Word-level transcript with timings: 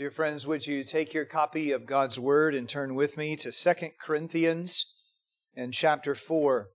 Dear 0.00 0.10
friends, 0.10 0.46
would 0.46 0.66
you 0.66 0.82
take 0.82 1.12
your 1.12 1.26
copy 1.26 1.72
of 1.72 1.84
God's 1.84 2.18
Word 2.18 2.54
and 2.54 2.66
turn 2.66 2.94
with 2.94 3.18
me 3.18 3.36
to 3.36 3.52
2 3.52 3.72
Corinthians 4.02 4.94
and 5.54 5.74
chapter 5.74 6.14
4. 6.14 6.70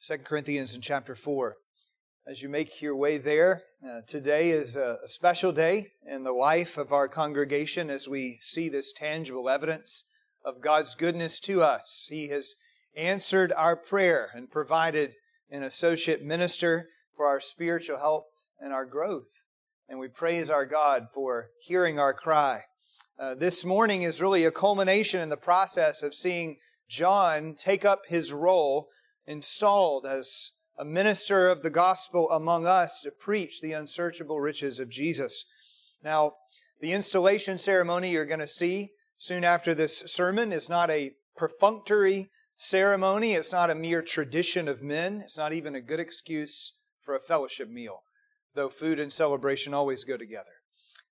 2 0.00 0.18
Corinthians 0.24 0.72
and 0.72 0.82
chapter 0.82 1.14
4. 1.14 1.56
As 2.26 2.42
you 2.42 2.48
make 2.48 2.80
your 2.80 2.96
way 2.96 3.18
there, 3.18 3.60
uh, 3.86 4.00
today 4.08 4.48
is 4.48 4.78
a, 4.78 4.96
a 5.04 5.08
special 5.08 5.52
day 5.52 5.88
in 6.06 6.24
the 6.24 6.32
life 6.32 6.78
of 6.78 6.90
our 6.90 7.06
congregation 7.06 7.90
as 7.90 8.08
we 8.08 8.38
see 8.40 8.70
this 8.70 8.94
tangible 8.94 9.50
evidence 9.50 10.08
of 10.42 10.62
God's 10.62 10.94
goodness 10.94 11.38
to 11.40 11.60
us. 11.60 12.06
He 12.08 12.28
has 12.28 12.54
answered 12.96 13.52
our 13.54 13.76
prayer 13.76 14.30
and 14.34 14.50
provided 14.50 15.16
an 15.50 15.62
associate 15.62 16.24
minister 16.24 16.88
for 17.14 17.26
our 17.26 17.40
spiritual 17.40 17.98
health 17.98 18.24
and 18.58 18.72
our 18.72 18.86
growth 18.86 19.45
and 19.88 19.98
we 19.98 20.08
praise 20.08 20.50
our 20.50 20.66
God 20.66 21.08
for 21.12 21.50
hearing 21.60 21.98
our 21.98 22.12
cry. 22.12 22.64
Uh, 23.18 23.34
this 23.34 23.64
morning 23.64 24.02
is 24.02 24.20
really 24.20 24.44
a 24.44 24.50
culmination 24.50 25.20
in 25.20 25.28
the 25.28 25.36
process 25.36 26.02
of 26.02 26.14
seeing 26.14 26.56
John 26.88 27.54
take 27.54 27.84
up 27.84 28.06
his 28.08 28.32
role 28.32 28.88
installed 29.26 30.04
as 30.04 30.52
a 30.78 30.84
minister 30.84 31.48
of 31.48 31.62
the 31.62 31.70
gospel 31.70 32.30
among 32.30 32.66
us 32.66 33.00
to 33.02 33.10
preach 33.10 33.60
the 33.60 33.72
unsearchable 33.72 34.40
riches 34.40 34.80
of 34.80 34.90
Jesus. 34.90 35.46
Now, 36.02 36.34
the 36.80 36.92
installation 36.92 37.58
ceremony 37.58 38.10
you're 38.10 38.26
going 38.26 38.40
to 38.40 38.46
see 38.46 38.90
soon 39.16 39.44
after 39.44 39.74
this 39.74 39.98
sermon 39.98 40.52
is 40.52 40.68
not 40.68 40.90
a 40.90 41.14
perfunctory 41.36 42.28
ceremony. 42.54 43.32
It's 43.32 43.52
not 43.52 43.70
a 43.70 43.74
mere 43.74 44.02
tradition 44.02 44.68
of 44.68 44.82
men. 44.82 45.22
It's 45.22 45.38
not 45.38 45.52
even 45.52 45.74
a 45.74 45.80
good 45.80 46.00
excuse 46.00 46.72
for 47.00 47.14
a 47.14 47.20
fellowship 47.20 47.70
meal 47.70 48.02
though 48.56 48.68
food 48.68 48.98
and 48.98 49.12
celebration 49.12 49.72
always 49.72 50.02
go 50.02 50.16
together. 50.16 50.50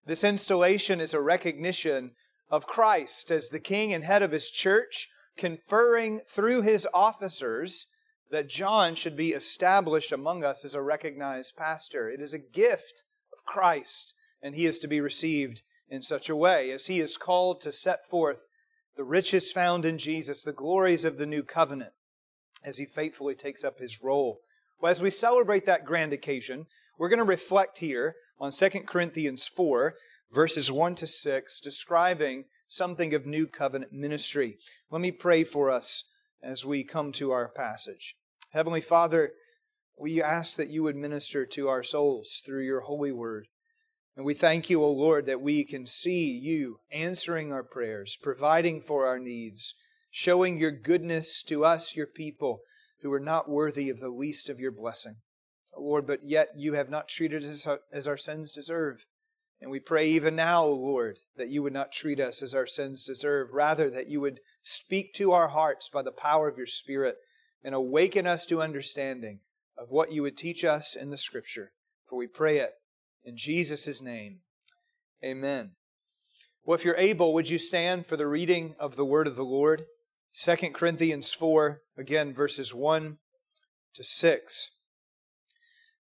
This 0.06 0.24
installation 0.24 1.00
is 1.00 1.14
a 1.14 1.22
recognition 1.22 2.12
of 2.50 2.68
Christ 2.68 3.32
as 3.32 3.50
the 3.50 3.60
king 3.60 3.94
and 3.94 4.04
head 4.04 4.22
of 4.22 4.32
his 4.32 4.50
church, 4.50 5.10
conferring 5.38 6.20
through 6.20 6.62
his 6.62 6.88
officers 6.94 7.88
that 8.32 8.50
John 8.50 8.96
should 8.96 9.16
be 9.16 9.32
established 9.32 10.12
among 10.12 10.44
us 10.44 10.66
as 10.66 10.74
a 10.74 10.82
recognized 10.82 11.56
pastor. 11.56 12.10
It 12.10 12.20
is 12.20 12.34
a 12.34 12.40
gift 12.40 13.04
of 13.32 13.46
Christ, 13.46 14.14
and 14.42 14.56
he 14.56 14.66
is 14.66 14.78
to 14.80 14.88
be 14.88 15.02
received 15.02 15.62
in 15.88 16.02
such 16.02 16.30
a 16.30 16.36
way 16.36 16.72
as 16.72 16.88
he 16.88 17.00
is 17.00 17.18
called 17.18 17.62
to 17.62 17.72
set 17.72 18.06
forth 18.06 18.48
the 18.96 19.04
riches 19.04 19.52
found 19.52 19.86
in 19.86 19.98
Jesus, 19.98 20.42
the 20.42 20.54
glories 20.54 21.06
of 21.06 21.18
the 21.18 21.26
new 21.26 21.44
covenant, 21.44 21.94
as 22.64 22.78
he 22.78 22.86
faithfully 22.86 23.36
takes 23.36 23.64
up 23.64 23.80
his 23.80 24.02
role. 24.02 24.40
Well, 24.80 24.92
as 24.92 25.02
we 25.02 25.10
celebrate 25.10 25.66
that 25.66 25.86
grand 25.86 26.14
occasion, 26.14 26.68
we're 26.98 27.10
going 27.10 27.20
to 27.20 27.26
reflect 27.26 27.80
here 27.80 28.16
on 28.40 28.52
2 28.52 28.70
Corinthians 28.88 29.48
4, 29.48 29.96
verses 30.32 30.72
1 30.72 30.96
to 30.96 31.08
6, 31.08 31.60
describing 31.60 32.46
something 32.68 33.14
of 33.14 33.26
new 33.26 33.48
covenant 33.48 33.94
ministry. 33.94 34.58
Let 34.90 35.02
me 35.02 35.12
pray 35.12 35.44
for 35.44 35.72
us 35.72 36.06
as 36.42 36.66
we 36.66 36.84
come 36.84 37.12
to 37.14 37.32
our 37.32 37.50
passage. 37.50 38.16
Heavenly 38.52 38.82
Father, 38.82 39.32
we 39.98 40.22
ask 40.22 40.58
that 40.58 40.70
you 40.70 40.84
would 40.84 40.96
minister 40.96 41.46
to 41.46 41.68
our 41.68 41.84
souls 41.84 42.42
through 42.46 42.64
your 42.64 42.82
holy 42.82 43.12
word. 43.12 43.48
And 44.16 44.26
we 44.26 44.34
thank 44.34 44.70
you, 44.70 44.82
O 44.82 44.92
Lord, 44.92 45.26
that 45.26 45.42
we 45.42 45.66
can 45.66 45.86
see 45.86 46.30
you 46.30 46.80
answering 46.92 47.52
our 47.52 47.64
prayers, 47.64 48.18
providing 48.22 48.80
for 48.80 49.06
our 49.06 49.20
needs, 49.20 49.76
showing 50.10 50.58
your 50.58 50.72
goodness 50.72 51.44
to 51.44 51.66
us, 51.66 51.96
your 51.96 52.08
people, 52.08 52.62
who 53.02 53.12
are 53.12 53.20
not 53.20 53.50
worthy 53.50 53.90
of 53.90 54.00
the 54.00 54.10
least 54.10 54.50
of 54.50 54.60
your 54.60 54.72
blessing. 54.72 55.18
Lord, 55.82 56.08
but 56.08 56.24
yet 56.24 56.50
you 56.56 56.74
have 56.74 56.90
not 56.90 57.08
treated 57.08 57.44
us 57.44 57.68
as 57.92 58.08
our 58.08 58.18
sins 58.18 58.52
deserve. 58.52 59.06
And 59.62 59.72
we 59.72 59.80
pray 59.80 60.08
even 60.10 60.36
now, 60.36 60.66
O 60.66 60.74
Lord, 60.74 61.22
that 61.38 61.50
you 61.50 61.64
would 61.64 61.74
not 61.74 61.92
treat 61.92 62.20
us 62.20 62.44
as 62.44 62.54
our 62.54 62.68
sins 62.68 63.04
deserve, 63.04 63.54
rather, 63.54 63.90
that 63.90 64.08
you 64.08 64.20
would 64.22 64.42
speak 64.62 65.14
to 65.14 65.32
our 65.32 65.48
hearts 65.48 65.90
by 65.90 66.02
the 66.02 66.12
power 66.12 66.48
of 66.48 66.58
your 66.58 66.66
Spirit 66.66 67.16
and 67.64 67.74
awaken 67.74 68.28
us 68.28 68.46
to 68.46 68.62
understanding 68.62 69.40
of 69.78 69.90
what 69.90 70.12
you 70.12 70.22
would 70.22 70.38
teach 70.38 70.64
us 70.64 70.96
in 70.96 71.10
the 71.10 71.18
Scripture. 71.18 71.72
For 72.08 72.18
we 72.18 72.28
pray 72.28 72.58
it 72.58 72.72
in 73.24 73.38
Jesus' 73.38 74.02
name. 74.02 74.40
Amen. 75.24 75.72
Well, 76.64 76.76
if 76.76 76.86
you're 76.86 76.98
able, 76.98 77.34
would 77.34 77.50
you 77.50 77.58
stand 77.58 78.06
for 78.06 78.18
the 78.18 78.28
reading 78.28 78.76
of 78.80 78.96
the 78.96 79.06
word 79.06 79.28
of 79.28 79.36
the 79.36 79.46
Lord? 79.46 79.86
2 80.34 80.56
Corinthians 80.74 81.34
4, 81.34 81.82
again, 81.98 82.34
verses 82.34 82.74
1 82.74 83.18
to 83.94 84.04
6. 84.04 84.72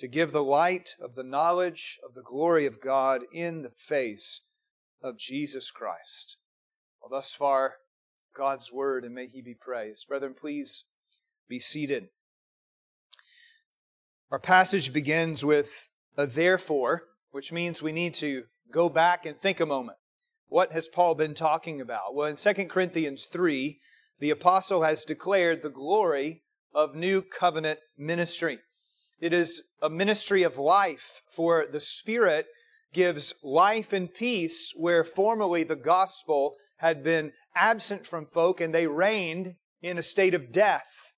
to 0.00 0.08
give 0.08 0.32
the 0.32 0.42
light 0.42 0.96
of 0.98 1.14
the 1.14 1.22
knowledge 1.22 1.98
of 2.02 2.14
the 2.14 2.22
glory 2.22 2.64
of 2.64 2.80
God 2.80 3.20
in 3.34 3.60
the 3.60 3.70
face 3.70 4.48
of 5.02 5.18
Jesus 5.18 5.70
Christ. 5.70 6.38
Well, 7.00 7.10
thus 7.10 7.34
far, 7.34 7.74
God's 8.34 8.72
word, 8.72 9.04
and 9.04 9.14
may 9.14 9.26
he 9.26 9.42
be 9.42 9.54
praised. 9.54 10.08
Brethren, 10.08 10.34
please 10.38 10.84
be 11.50 11.58
seated. 11.58 12.08
Our 14.30 14.38
passage 14.38 14.90
begins 14.90 15.44
with 15.44 15.90
a 16.16 16.26
therefore, 16.26 17.02
which 17.30 17.52
means 17.52 17.82
we 17.82 17.92
need 17.92 18.14
to 18.14 18.44
go 18.72 18.88
back 18.88 19.26
and 19.26 19.36
think 19.36 19.60
a 19.60 19.66
moment. 19.66 19.98
What 20.48 20.72
has 20.72 20.88
Paul 20.88 21.14
been 21.14 21.34
talking 21.34 21.78
about? 21.78 22.14
Well, 22.14 22.26
in 22.26 22.36
2 22.36 22.54
Corinthians 22.64 23.26
3, 23.26 23.78
the 24.18 24.30
apostle 24.30 24.82
has 24.82 25.04
declared 25.04 25.62
the 25.62 25.68
glory 25.68 26.42
of 26.72 26.94
new 26.94 27.20
covenant 27.20 27.80
ministry. 27.98 28.60
It 29.20 29.34
is 29.34 29.62
a 29.82 29.90
ministry 29.90 30.42
of 30.42 30.56
life, 30.56 31.20
for 31.30 31.66
the 31.70 31.80
Spirit 31.80 32.46
gives 32.92 33.34
life 33.44 33.92
and 33.92 34.12
peace 34.12 34.72
where 34.74 35.04
formerly 35.04 35.62
the 35.62 35.76
gospel 35.76 36.56
had 36.78 37.04
been 37.04 37.32
absent 37.54 38.06
from 38.06 38.26
folk 38.26 38.60
and 38.60 38.74
they 38.74 38.86
reigned 38.86 39.54
in 39.82 39.98
a 39.98 40.02
state 40.02 40.34
of 40.34 40.52
death. 40.52 41.12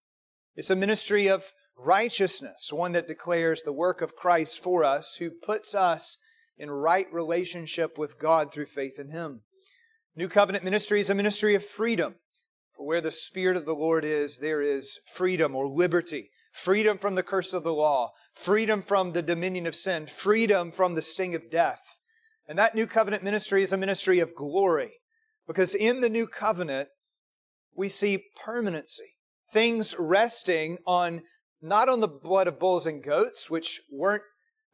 It's 0.56 0.70
a 0.70 0.76
ministry 0.76 1.28
of 1.28 1.52
righteousness, 1.78 2.72
one 2.72 2.92
that 2.92 3.08
declares 3.08 3.62
the 3.62 3.72
work 3.72 4.02
of 4.02 4.16
Christ 4.16 4.62
for 4.62 4.84
us, 4.84 5.16
who 5.16 5.30
puts 5.30 5.74
us 5.74 6.18
in 6.58 6.70
right 6.70 7.06
relationship 7.12 7.96
with 7.96 8.18
God 8.18 8.52
through 8.52 8.66
faith 8.66 8.98
in 8.98 9.10
Him. 9.10 9.42
New 10.16 10.28
covenant 10.28 10.64
ministry 10.64 11.00
is 11.00 11.08
a 11.08 11.14
ministry 11.14 11.54
of 11.54 11.64
freedom. 11.64 12.16
For 12.76 12.84
where 12.84 13.00
the 13.00 13.10
Spirit 13.10 13.56
of 13.56 13.64
the 13.64 13.74
Lord 13.74 14.04
is, 14.04 14.38
there 14.38 14.60
is 14.60 14.98
freedom 15.14 15.54
or 15.54 15.66
liberty 15.68 16.30
freedom 16.52 16.98
from 16.98 17.14
the 17.14 17.22
curse 17.22 17.52
of 17.52 17.64
the 17.64 17.74
law, 17.74 18.12
freedom 18.32 18.82
from 18.82 19.12
the 19.12 19.22
dominion 19.22 19.66
of 19.66 19.74
sin, 19.74 20.06
freedom 20.06 20.70
from 20.70 20.94
the 20.94 21.02
sting 21.02 21.34
of 21.34 21.50
death. 21.50 21.98
And 22.46 22.58
that 22.58 22.74
new 22.74 22.86
covenant 22.86 23.24
ministry 23.24 23.62
is 23.62 23.72
a 23.72 23.78
ministry 23.78 24.20
of 24.20 24.34
glory. 24.34 24.92
Because 25.46 25.74
in 25.74 26.00
the 26.00 26.10
new 26.10 26.26
covenant, 26.26 26.88
we 27.74 27.88
see 27.88 28.26
permanency, 28.36 29.16
things 29.50 29.96
resting 29.98 30.78
on 30.86 31.22
not 31.60 31.88
on 31.88 32.00
the 32.00 32.08
blood 32.08 32.46
of 32.46 32.58
bulls 32.58 32.86
and 32.86 33.02
goats, 33.02 33.48
which 33.48 33.80
weren't 33.90 34.24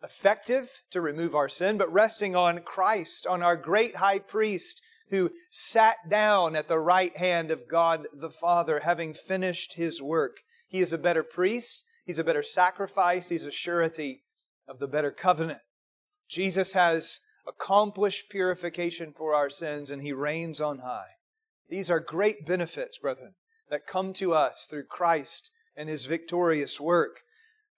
effective 0.03 0.83
to 0.91 1.01
remove 1.01 1.35
our 1.35 1.49
sin, 1.49 1.79
but 1.79 1.93
resting 1.93 2.35
on 2.35 2.61
Christ, 2.61 3.27
on 3.27 3.43
our 3.43 3.57
great 3.57 3.97
high 3.97 4.19
priest 4.19 4.83
who 5.11 5.31
sat 5.51 5.97
down 6.09 6.55
at 6.57 6.69
the 6.69 6.79
right 6.79 7.17
hand 7.17 7.51
of 7.51 7.69
God 7.69 8.07
the 8.13 8.31
Father, 8.31 8.81
having 8.81 9.15
finished 9.15 9.75
his 9.75 10.03
work 10.03 10.39
he 10.69 10.81
is 10.81 10.93
a 10.93 10.99
better 10.99 11.23
priest. 11.23 11.85
He's 12.05 12.19
a 12.19 12.25
better 12.25 12.43
sacrifice. 12.43 13.31
He's 13.31 13.47
a 13.47 13.51
surety 13.51 14.23
of 14.69 14.79
the 14.79 14.87
better 14.87 15.11
covenant. 15.11 15.61
Jesus 16.29 16.75
has 16.75 17.21
accomplished 17.47 18.31
purification 18.31 19.13
for 19.17 19.35
our 19.35 19.49
sins, 19.49 19.91
and 19.91 20.03
he 20.03 20.13
reigns 20.13 20.61
on 20.61 20.81
high. 20.81 21.17
These 21.69 21.91
are 21.91 22.01
great 22.01 22.47
benefits, 22.47 22.99
brethren, 22.99 23.35
that 23.71 23.87
come 23.87 24.13
to 24.15 24.35
us 24.35 24.67
through 24.69 24.85
Christ 24.85 25.51
and 25.75 25.89
his 25.89 26.05
victorious 26.07 26.81
work. 26.81 27.21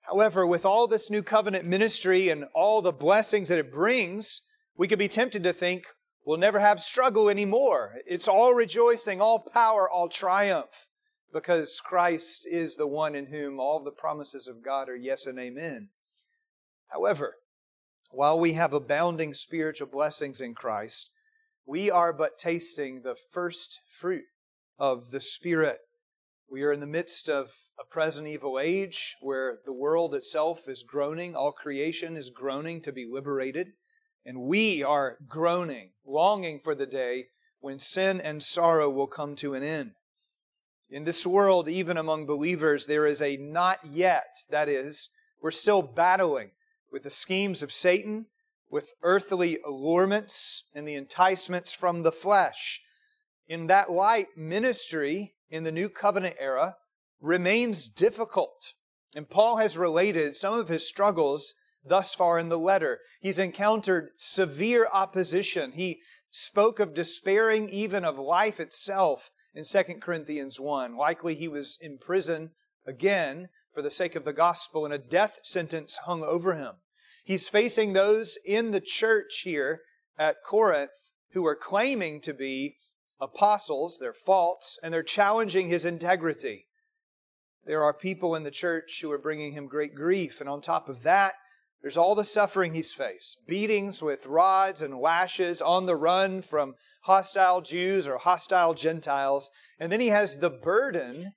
However, 0.03 0.47
with 0.47 0.65
all 0.65 0.87
this 0.87 1.11
new 1.11 1.23
covenant 1.23 1.65
ministry 1.65 2.29
and 2.29 2.47
all 2.55 2.83
the 2.83 2.93
blessings 2.93 3.49
that 3.49 3.59
it 3.59 3.73
brings, 3.73 4.43
we 4.77 4.89
could 4.89 4.99
be 4.99 5.09
tempted 5.09 5.45
to 5.45 5.53
think 5.53 5.85
we'll 6.25 6.39
never 6.39 6.59
have 6.59 6.81
struggle 6.81 7.29
anymore. 7.29 7.95
It's 8.07 8.29
all 8.29 8.55
rejoicing, 8.55 9.21
all 9.21 9.47
power, 9.53 9.89
all 9.89 10.09
triumph, 10.09 10.87
because 11.33 11.81
Christ 11.81 12.47
is 12.51 12.77
the 12.77 12.87
one 12.87 13.15
in 13.15 13.27
whom 13.27 13.61
all 13.61 13.83
the 13.83 13.91
promises 13.91 14.49
of 14.49 14.65
God 14.65 14.89
are 14.89 14.97
yes 14.97 15.27
and 15.27 15.39
amen. 15.39 15.89
However, 16.89 17.37
while 18.11 18.39
we 18.39 18.55
have 18.55 18.73
abounding 18.73 19.35
spiritual 19.35 19.87
blessings 19.87 20.41
in 20.41 20.55
Christ, 20.55 21.11
we 21.65 21.91
are 21.91 22.13
but 22.13 22.39
tasting 22.39 23.03
the 23.03 23.15
first 23.15 23.81
fruit 23.89 24.25
of 24.79 25.13
the 25.13 25.21
Spirit. 25.21 25.79
We 26.51 26.63
are 26.63 26.73
in 26.73 26.81
the 26.81 26.87
midst 26.87 27.29
of 27.29 27.53
a 27.79 27.85
present 27.85 28.27
evil 28.27 28.59
age 28.59 29.15
where 29.21 29.59
the 29.65 29.73
world 29.73 30.15
itself 30.17 30.69
is 30.69 30.83
groaning, 30.83 31.37
all 31.37 31.53
creation 31.53 32.17
is 32.17 32.31
groaning 32.31 32.81
to 32.83 32.93
be 32.93 33.07
liberated, 33.09 33.75
and 34.27 34.41
we 34.41 34.83
are 34.83 35.17
groaning, 35.29 35.93
longing 36.05 36.59
for 36.59 36.75
the 36.75 36.87
day 36.87 37.27
when 37.61 37.79
sin 37.79 38.21
and 38.21 38.43
sorrow 38.43 38.91
will 38.91 39.07
come 39.07 39.37
to 39.37 39.55
an 39.55 39.63
end. 39.63 39.93
In 40.91 41.05
this 41.05 41.25
world, 41.25 41.69
even 41.69 41.97
among 41.97 42.27
believers, 42.27 42.87
there 42.87 43.07
is 43.07 43.23
a 43.23 43.37
not 43.37 43.79
yet. 43.85 44.35
That 44.51 44.69
is, 44.69 45.11
we're 45.41 45.53
still 45.53 45.83
battling 45.83 46.51
with 46.91 47.05
the 47.05 47.11
schemes 47.11 47.63
of 47.63 47.71
Satan, 47.71 48.27
with 48.69 48.95
earthly 49.03 49.59
allurements 49.65 50.65
and 50.75 50.87
the 50.87 50.97
enticements 50.97 51.73
from 51.73 52.03
the 52.03 52.11
flesh. 52.11 52.81
In 53.47 53.69
that 53.69 53.91
light, 53.91 54.37
ministry 54.37 55.35
in 55.49 55.63
the 55.63 55.73
new 55.73 55.89
covenant 55.89 56.37
era 56.41 56.77
remains 57.21 57.87
difficult. 57.87 58.73
And 59.15 59.31
Paul 59.31 59.59
has 59.59 59.79
related 59.79 60.35
some 60.35 60.55
of 60.55 60.69
his 60.69 60.89
struggles 60.89 61.55
thus 61.85 62.15
far 62.15 62.37
in 62.39 62.49
the 62.49 62.59
letter. 62.59 62.99
He's 63.21 63.39
encountered 63.39 64.11
severe 64.17 64.89
opposition. 64.93 65.73
He 65.73 66.01
spoke 66.31 66.81
of 66.81 66.95
despairing 66.95 67.69
even 67.69 68.05
of 68.05 68.19
life 68.19 68.59
itself 68.59 69.31
in 69.55 69.65
2 69.65 69.83
Corinthians 70.01 70.61
1. 70.61 70.97
Likely 70.97 71.35
he 71.35 71.49
was 71.49 71.79
in 71.81 71.99
prison 71.99 72.51
again 72.87 73.49
for 73.75 73.83
the 73.83 73.91
sake 73.91 74.17
of 74.17 74.25
the 74.25 74.33
gospel, 74.33 74.85
and 74.85 74.93
a 74.93 74.99
death 74.99 75.41
sentence 75.43 75.99
hung 76.05 76.25
over 76.25 76.55
him. 76.55 76.77
He's 77.25 77.49
facing 77.49 77.93
those 77.93 78.39
in 78.45 78.73
the 78.73 78.81
church 78.81 79.43
here 79.45 79.83
at 80.19 80.43
Corinth 80.45 81.13
who 81.33 81.47
are 81.47 81.57
claiming 81.57 82.21
to 82.23 82.35
be 82.35 82.77
apostles, 83.21 83.99
they're 84.01 84.13
false, 84.13 84.79
and 84.83 84.93
they're 84.93 85.03
challenging 85.03 85.69
his 85.69 85.85
integrity. 85.85 86.67
There 87.65 87.85
are 87.85 87.95
people 87.95 88.35
in 88.35 88.43
the 88.43 88.51
church 88.51 89.01
who 89.01 89.13
are 89.13 89.19
bringing 89.19 89.53
him 89.53 89.67
great 89.67 89.95
grief, 89.95 90.41
and 90.41 90.49
on 90.49 90.61
top 90.61 90.89
of 90.89 91.03
that, 91.03 91.35
there's 91.83 91.97
all 91.97 92.15
the 92.15 92.25
suffering 92.25 92.75
he's 92.75 92.93
faced 92.93 93.47
beatings 93.47 94.03
with 94.03 94.27
rods 94.27 94.83
and 94.83 94.99
lashes, 94.99 95.63
on 95.63 95.87
the 95.87 95.97
run 95.97 96.43
from 96.43 96.75
hostile 97.03 97.61
Jews 97.61 98.07
or 98.07 98.19
hostile 98.19 98.75
Gentiles. 98.75 99.51
And 99.79 99.91
then 99.91 100.01
he 100.01 100.09
has 100.09 100.39
the 100.39 100.51
burden 100.51 101.33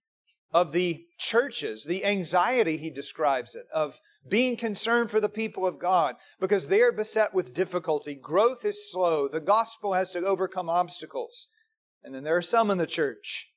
of 0.52 0.72
the 0.72 1.06
churches, 1.18 1.86
the 1.86 2.06
anxiety, 2.06 2.78
he 2.78 2.90
describes 2.90 3.56
it, 3.56 3.66
of 3.74 4.00
being 4.28 4.56
concerned 4.56 5.10
for 5.10 5.20
the 5.20 5.30
people 5.30 5.66
of 5.66 5.80
God 5.80 6.16
because 6.40 6.68
they 6.68 6.82
are 6.82 6.92
beset 6.92 7.34
with 7.34 7.54
difficulty. 7.54 8.14
Growth 8.14 8.64
is 8.64 8.92
slow. 8.92 9.28
The 9.28 9.42
gospel 9.42 9.94
has 9.94 10.12
to 10.12 10.26
overcome 10.26 10.70
obstacles. 10.70 11.48
And 12.04 12.14
then 12.14 12.24
there 12.24 12.38
are 12.38 12.42
some 12.42 12.70
in 12.70 12.78
the 12.78 12.86
church 12.86 13.50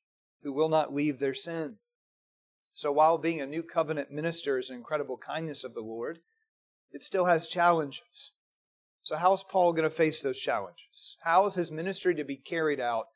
who 0.43 0.53
will 0.53 0.69
not 0.69 0.94
leave 0.94 1.19
their 1.19 1.35
sin. 1.35 1.77
So 2.73 2.93
while 2.93 3.19
being 3.19 3.41
a 3.41 3.47
new 3.47 3.62
covenant 3.62 4.11
minister 4.11 4.59
is 4.59 4.71
an 4.71 4.77
incredible 4.77 5.17
kindness 5.17 5.65
of 5.65 5.75
the 5.75 5.81
Lord, 5.81 6.21
it 6.93 7.03
still 7.03 7.27
has 7.27 7.49
challenges. 7.49 8.33
So, 9.03 9.17
how 9.17 9.33
is 9.33 9.44
Paul 9.44 9.73
going 9.73 9.85
to 9.85 9.91
face 9.91 10.21
those 10.21 10.41
challenges? 10.41 11.17
How 11.23 11.47
is 11.47 11.55
his 11.55 11.71
ministry 11.71 12.15
to 12.17 12.25
be 12.25 12.37
carried 12.37 12.81
out 12.81 13.06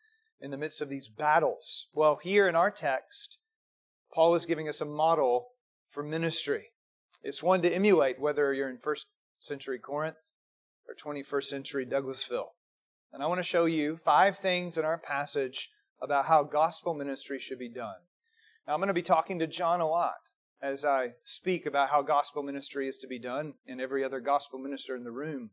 in 0.41 0.51
the 0.51 0.59
midst 0.59 0.81
of 0.81 0.89
these 0.89 1.09
battles? 1.09 1.89
Well, 1.93 2.21
here 2.23 2.47
in 2.47 2.55
our 2.55 2.71
text, 2.71 3.39
Paul 4.13 4.35
is 4.35 4.47
giving 4.47 4.69
us 4.69 4.81
a 4.81 4.85
model 4.85 5.49
for 5.89 6.03
ministry. 6.03 6.69
It's 7.23 7.43
one 7.43 7.61
to 7.63 7.75
emulate 7.75 8.21
whether 8.21 8.53
you're 8.55 8.71
in 8.71 8.79
first 8.79 9.09
century 9.39 9.79
Corinth 9.79 10.33
or 10.89 10.95
21st 10.95 11.45
century 11.45 11.87
Douglasville. 11.87 12.51
And 13.13 13.23
I 13.23 13.27
want 13.27 13.39
to 13.39 13.45
show 13.45 13.65
you 13.65 13.97
five 13.97 14.39
things 14.39 14.79
in 14.79 14.85
our 14.85 14.99
passage 14.99 15.71
about 16.01 16.27
how 16.27 16.45
gospel 16.45 16.95
ministry 16.95 17.39
should 17.39 17.59
be 17.59 17.69
done. 17.69 18.07
Now, 18.67 18.75
I'm 18.75 18.81
going 18.81 18.89
to 18.89 18.95
be 18.95 19.03
talking 19.03 19.39
to 19.41 19.47
John 19.47 19.81
a 19.81 19.89
lot 19.89 20.30
as 20.63 20.85
I 20.85 21.13
speak 21.23 21.67
about 21.67 21.89
how 21.89 22.03
gospel 22.03 22.43
ministry 22.43 22.87
is 22.87 22.97
to 22.99 23.07
be 23.07 23.19
done 23.19 23.55
and 23.67 23.81
every 23.81 24.05
other 24.05 24.21
gospel 24.21 24.59
minister 24.59 24.95
in 24.95 25.05
the 25.05 25.11
room. 25.11 25.51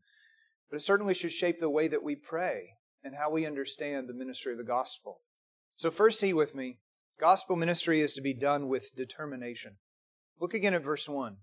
But 0.70 0.76
it 0.76 0.80
certainly 0.80 1.14
should 1.14 1.32
shape 1.32 1.60
the 1.60 1.70
way 1.70 1.88
that 1.88 2.02
we 2.02 2.14
pray 2.14 2.74
and 3.02 3.14
how 3.16 3.30
we 3.30 3.46
understand 3.46 4.08
the 4.08 4.14
ministry 4.14 4.52
of 4.52 4.58
the 4.58 4.64
gospel. 4.64 5.20
So, 5.74 5.90
first, 5.90 6.20
see 6.20 6.32
with 6.32 6.54
me 6.54 6.78
gospel 7.18 7.56
ministry 7.56 8.00
is 8.00 8.12
to 8.12 8.20
be 8.20 8.34
done 8.34 8.68
with 8.68 8.94
determination. 8.94 9.76
Look 10.40 10.54
again 10.54 10.74
at 10.74 10.84
verse 10.84 11.08
1. 11.08 11.36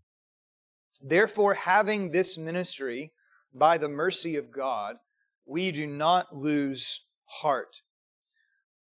Therefore, 1.01 1.56
having 1.56 2.12
this 2.12 2.38
ministry 2.38 3.13
by 3.53 3.77
the 3.77 3.89
mercy 3.89 4.35
of 4.35 4.51
God, 4.51 4.97
we 5.45 5.71
do 5.71 5.85
not 5.88 6.33
lose 6.33 7.07
heart. 7.25 7.81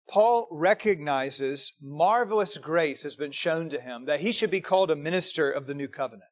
Paul 0.08 0.48
recognizes 0.50 1.74
marvelous 1.82 2.56
grace 2.56 3.02
has 3.02 3.16
been 3.16 3.30
shown 3.30 3.68
to 3.68 3.80
him 3.80 4.06
that 4.06 4.20
he 4.20 4.32
should 4.32 4.50
be 4.50 4.60
called 4.60 4.90
a 4.90 4.96
minister 4.96 5.50
of 5.50 5.66
the 5.66 5.74
new 5.74 5.88
covenant. 5.88 6.30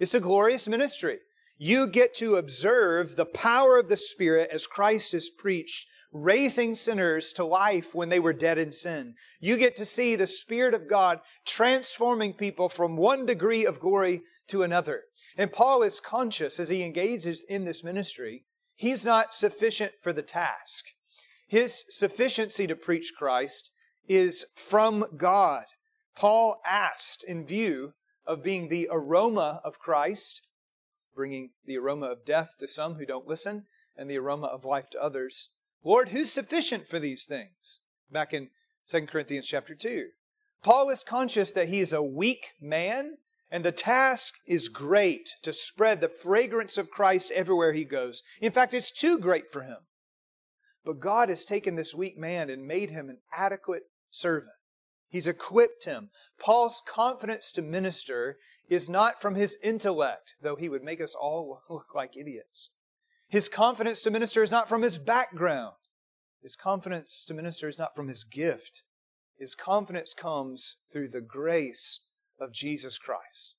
It's 0.00 0.14
a 0.14 0.20
glorious 0.20 0.66
ministry. 0.66 1.18
You 1.56 1.86
get 1.86 2.14
to 2.14 2.36
observe 2.36 3.14
the 3.14 3.26
power 3.26 3.78
of 3.78 3.88
the 3.88 3.96
Spirit 3.96 4.50
as 4.52 4.66
Christ 4.66 5.14
is 5.14 5.30
preached 5.30 5.86
raising 6.12 6.74
sinners 6.74 7.32
to 7.32 7.44
life 7.44 7.94
when 7.94 8.10
they 8.10 8.20
were 8.20 8.32
dead 8.32 8.58
in 8.58 8.70
sin. 8.70 9.14
You 9.40 9.56
get 9.56 9.74
to 9.76 9.86
see 9.86 10.14
the 10.14 10.26
Spirit 10.26 10.74
of 10.74 10.88
God 10.88 11.20
transforming 11.46 12.34
people 12.34 12.68
from 12.68 12.96
one 12.96 13.24
degree 13.26 13.64
of 13.64 13.80
glory 13.80 14.22
to 14.48 14.62
another. 14.62 15.04
And 15.36 15.52
Paul 15.52 15.82
is 15.82 16.00
conscious 16.00 16.60
as 16.60 16.68
he 16.68 16.82
engages 16.82 17.44
in 17.44 17.64
this 17.64 17.82
ministry, 17.82 18.44
he's 18.74 19.04
not 19.04 19.32
sufficient 19.32 19.92
for 20.00 20.12
the 20.12 20.22
task. 20.22 20.91
His 21.52 21.84
sufficiency 21.90 22.66
to 22.66 22.74
preach 22.74 23.12
Christ 23.14 23.72
is 24.08 24.46
from 24.56 25.04
God. 25.18 25.66
Paul 26.16 26.62
asked 26.64 27.22
in 27.22 27.44
view 27.44 27.92
of 28.24 28.42
being 28.42 28.68
the 28.70 28.88
aroma 28.90 29.60
of 29.62 29.78
Christ, 29.78 30.48
bringing 31.14 31.50
the 31.66 31.76
aroma 31.76 32.06
of 32.06 32.24
death 32.24 32.54
to 32.58 32.66
some 32.66 32.94
who 32.94 33.04
don't 33.04 33.28
listen 33.28 33.66
and 33.98 34.10
the 34.10 34.16
aroma 34.16 34.46
of 34.46 34.64
life 34.64 34.88
to 34.92 35.02
others. 35.02 35.50
Lord, 35.84 36.08
who's 36.08 36.32
sufficient 36.32 36.88
for 36.88 36.98
these 36.98 37.26
things? 37.26 37.80
Back 38.10 38.32
in 38.32 38.48
2 38.86 39.04
Corinthians 39.04 39.46
chapter 39.46 39.74
2. 39.74 40.06
Paul 40.62 40.88
is 40.88 41.04
conscious 41.04 41.50
that 41.52 41.68
he 41.68 41.80
is 41.80 41.92
a 41.92 42.02
weak 42.02 42.54
man, 42.62 43.18
and 43.50 43.62
the 43.62 43.72
task 43.72 44.36
is 44.46 44.70
great 44.70 45.36
to 45.42 45.52
spread 45.52 46.00
the 46.00 46.08
fragrance 46.08 46.78
of 46.78 46.90
Christ 46.90 47.30
everywhere 47.32 47.74
he 47.74 47.84
goes. 47.84 48.22
In 48.40 48.52
fact, 48.52 48.72
it's 48.72 48.90
too 48.90 49.18
great 49.18 49.52
for 49.52 49.60
him. 49.64 49.80
But 50.84 51.00
God 51.00 51.28
has 51.28 51.44
taken 51.44 51.76
this 51.76 51.94
weak 51.94 52.18
man 52.18 52.50
and 52.50 52.66
made 52.66 52.90
him 52.90 53.08
an 53.08 53.18
adequate 53.36 53.84
servant. 54.10 54.54
He's 55.08 55.28
equipped 55.28 55.84
him. 55.84 56.08
Paul's 56.38 56.82
confidence 56.86 57.52
to 57.52 57.62
minister 57.62 58.38
is 58.68 58.88
not 58.88 59.20
from 59.20 59.34
his 59.34 59.58
intellect, 59.62 60.34
though 60.40 60.56
he 60.56 60.70
would 60.70 60.82
make 60.82 61.00
us 61.00 61.14
all 61.14 61.60
look 61.70 61.94
like 61.94 62.16
idiots. 62.16 62.70
His 63.28 63.48
confidence 63.48 64.02
to 64.02 64.10
minister 64.10 64.42
is 64.42 64.50
not 64.50 64.68
from 64.68 64.82
his 64.82 64.98
background. 64.98 65.74
His 66.42 66.56
confidence 66.56 67.24
to 67.26 67.34
minister 67.34 67.68
is 67.68 67.78
not 67.78 67.94
from 67.94 68.08
his 68.08 68.24
gift. 68.24 68.82
His 69.38 69.54
confidence 69.54 70.14
comes 70.14 70.76
through 70.90 71.08
the 71.08 71.20
grace 71.20 72.00
of 72.40 72.52
Jesus 72.52 72.98
Christ. 72.98 73.56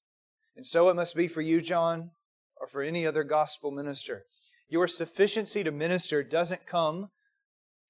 And 0.56 0.66
so 0.66 0.90
it 0.90 0.96
must 0.96 1.16
be 1.16 1.28
for 1.28 1.42
you, 1.42 1.62
John, 1.62 2.12
or 2.60 2.68
for 2.68 2.82
any 2.82 3.06
other 3.06 3.24
gospel 3.24 3.72
minister. 3.72 4.26
Your 4.74 4.88
sufficiency 4.88 5.64
to 5.64 5.72
minister 5.72 6.24
doesn't 6.24 6.66
come 6.66 7.12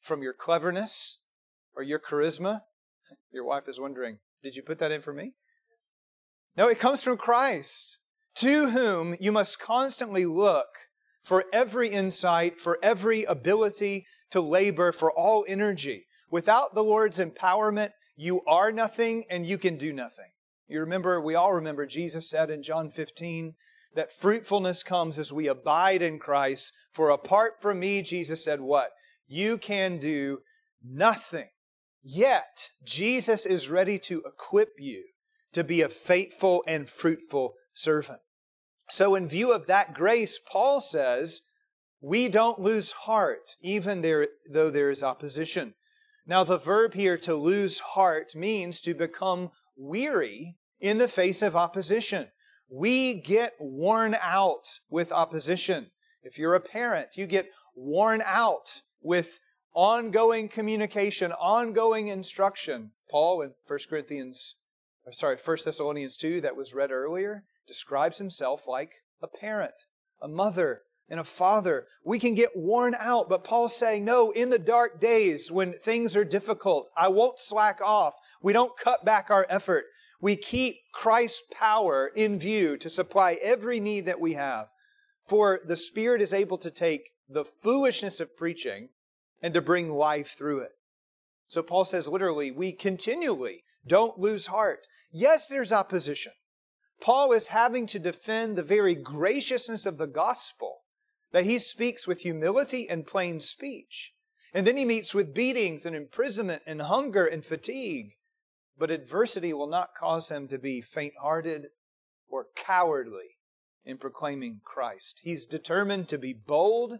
from 0.01 0.21
your 0.21 0.33
cleverness 0.33 1.23
or 1.77 1.81
your 1.81 1.97
charisma. 1.97 2.63
Your 3.31 3.45
wife 3.45 3.69
is 3.69 3.79
wondering, 3.79 4.17
did 4.43 4.57
you 4.57 4.63
put 4.63 4.79
that 4.79 4.91
in 4.91 5.01
for 5.01 5.13
me? 5.13 5.31
No, 6.57 6.67
it 6.67 6.79
comes 6.79 7.01
from 7.01 7.15
Christ, 7.15 7.99
to 8.35 8.71
whom 8.71 9.15
you 9.21 9.31
must 9.31 9.61
constantly 9.61 10.25
look 10.25 10.67
for 11.21 11.45
every 11.53 11.87
insight, 11.87 12.59
for 12.59 12.77
every 12.83 13.23
ability 13.23 14.05
to 14.31 14.41
labor, 14.41 14.91
for 14.91 15.09
all 15.09 15.45
energy. 15.47 16.07
Without 16.29 16.75
the 16.75 16.83
Lord's 16.83 17.17
empowerment, 17.17 17.91
you 18.17 18.41
are 18.45 18.73
nothing 18.73 19.23
and 19.29 19.45
you 19.45 19.57
can 19.57 19.77
do 19.77 19.93
nothing. 19.93 20.31
You 20.67 20.81
remember, 20.81 21.21
we 21.21 21.33
all 21.33 21.53
remember 21.53 21.85
Jesus 21.85 22.29
said 22.29 22.49
in 22.49 22.61
John 22.61 22.89
15 22.89 23.55
that 23.95 24.13
fruitfulness 24.13 24.83
comes 24.83 25.19
as 25.19 25.31
we 25.31 25.47
abide 25.47 26.01
in 26.01 26.19
Christ. 26.19 26.71
For 26.91 27.09
apart 27.09 27.62
from 27.62 27.79
me, 27.79 28.01
Jesus 28.01 28.43
said, 28.43 28.62
What? 28.62 28.91
You 29.27 29.57
can 29.57 29.97
do 29.97 30.39
nothing. 30.83 31.50
Yet, 32.01 32.69
Jesus 32.83 33.45
is 33.45 33.69
ready 33.69 33.97
to 34.00 34.23
equip 34.25 34.73
you 34.77 35.03
to 35.53 35.63
be 35.63 35.81
a 35.81 35.89
faithful 35.89 36.63
and 36.67 36.89
fruitful 36.89 37.53
servant. 37.71 38.19
So, 38.89 39.15
in 39.15 39.27
view 39.27 39.53
of 39.53 39.67
that 39.67 39.93
grace, 39.93 40.39
Paul 40.39 40.81
says, 40.81 41.41
we 42.03 42.27
don't 42.27 42.59
lose 42.59 42.91
heart, 42.91 43.55
even 43.62 44.01
there, 44.01 44.27
though 44.51 44.69
there 44.69 44.89
is 44.89 45.01
opposition. 45.01 45.73
Now, 46.27 46.43
the 46.43 46.57
verb 46.57 46.95
here 46.95 47.17
to 47.19 47.33
lose 47.33 47.79
heart 47.79 48.35
means 48.35 48.81
to 48.81 48.93
become 48.93 49.51
weary 49.77 50.57
in 50.81 50.97
the 50.97 51.07
face 51.07 51.41
of 51.41 51.55
opposition. 51.55 52.27
We 52.75 53.13
get 53.13 53.53
worn 53.60 54.18
out 54.20 54.80
with 54.89 55.12
opposition. 55.12 55.92
If 56.24 56.39
you're 56.39 56.56
a 56.56 56.60
parent, 56.60 57.10
you 57.15 57.27
get 57.27 57.51
worn 57.75 58.24
out 58.25 58.82
with 59.00 59.39
ongoing 59.75 60.50
communication, 60.50 61.32
ongoing 61.34 62.08
instruction. 62.08 62.89
Paul 63.12 63.44
in 63.44 63.53
1 63.68 63.80
Corinthians, 63.88 64.56
sorry, 65.12 65.38
1 65.38 65.58
Thessalonians 65.63 66.18
2 66.18 66.42
that 66.42 66.56
was 66.56 66.74
read 66.74 66.89
earlier 66.89 67.44
describes 67.68 68.18
himself 68.18 68.68
like 68.68 69.03
a 69.22 69.27
parent, 69.27 69.86
a 70.20 70.27
mother, 70.27 70.82
and 71.08 71.20
a 71.20 71.24
father. 71.24 71.86
We 72.03 72.18
can 72.18 72.34
get 72.34 72.56
worn 72.56 72.96
out, 73.00 73.30
but 73.30 73.44
Paul's 73.44 73.75
saying, 73.75 74.03
no, 74.03 74.32
in 74.32 74.50
the 74.50 74.58
dark 74.58 75.00
days 75.00 75.51
when 75.51 75.74
things 75.74 76.15
are 76.15 76.25
difficult, 76.25 76.89
I 76.98 77.10
won't 77.10 77.39
slack 77.39 77.82
off. 77.84 78.15
We 78.42 78.51
don't 78.51 78.75
cut 78.77 79.06
back 79.06 79.30
our 79.30 79.46
effort. 79.48 79.86
We 80.24 80.38
keep 80.38 80.77
Christ's 80.94 81.44
power 81.51 82.10
in 82.15 82.39
view 82.39 82.77
to 82.77 82.88
supply 82.88 83.38
every 83.42 83.82
need 83.82 84.06
that 84.06 84.22
we 84.22 84.36
have. 84.36 84.68
For 85.27 85.60
the 85.68 85.75
Spirit 85.75 86.22
is 86.22 86.34
able 86.34 86.58
to 86.60 86.72
take 86.72 87.10
the 87.27 87.44
foolishness 87.44 88.22
of 88.22 88.38
preaching 88.38 88.88
and 89.42 89.53
to 89.53 89.60
bring 89.60 89.92
life 89.92 90.30
through 90.30 90.60
it. 90.60 90.72
So 91.48 91.62
Paul 91.62 91.84
says 91.84 92.08
literally, 92.08 92.51
we 92.51 92.72
continually 92.72 93.65
don't 93.86 94.18
lose 94.18 94.48
heart. 94.48 94.88
Yes, 95.12 95.50
there's 95.50 95.74
opposition. 95.74 96.32
Paul 97.01 97.34
is 97.34 97.48
having 97.48 97.86
to 97.88 98.00
defend 98.00 98.56
the 98.56 98.63
very 98.63 98.96
graciousness 98.96 99.86
of 99.86 99.98
the 99.98 100.08
gospel 100.08 100.84
that 101.34 101.44
he 101.44 101.60
speaks 101.60 102.08
with 102.08 102.22
humility 102.22 102.88
and 102.89 103.06
plain 103.06 103.42
speech. 103.42 104.13
And 104.53 104.65
then 104.65 104.77
he 104.77 104.86
meets 104.86 105.13
with 105.13 105.34
beatings 105.34 105.86
and 105.86 105.94
imprisonment 105.94 106.62
and 106.65 106.84
hunger 106.84 107.25
and 107.25 107.44
fatigue. 107.44 108.13
But 108.77 108.92
adversity 108.92 109.53
will 109.53 109.68
not 109.68 109.96
cause 109.96 110.30
him 110.30 110.48
to 110.48 110.58
be 110.58 110.82
faint 110.82 111.13
hearted 111.22 111.68
or 112.27 112.48
cowardly 112.56 113.38
in 113.86 113.98
proclaiming 113.98 114.62
Christ. 114.63 115.22
He's 115.24 115.46
determined 115.46 116.08
to 116.10 116.18
be 116.18 116.34
bold 116.34 117.00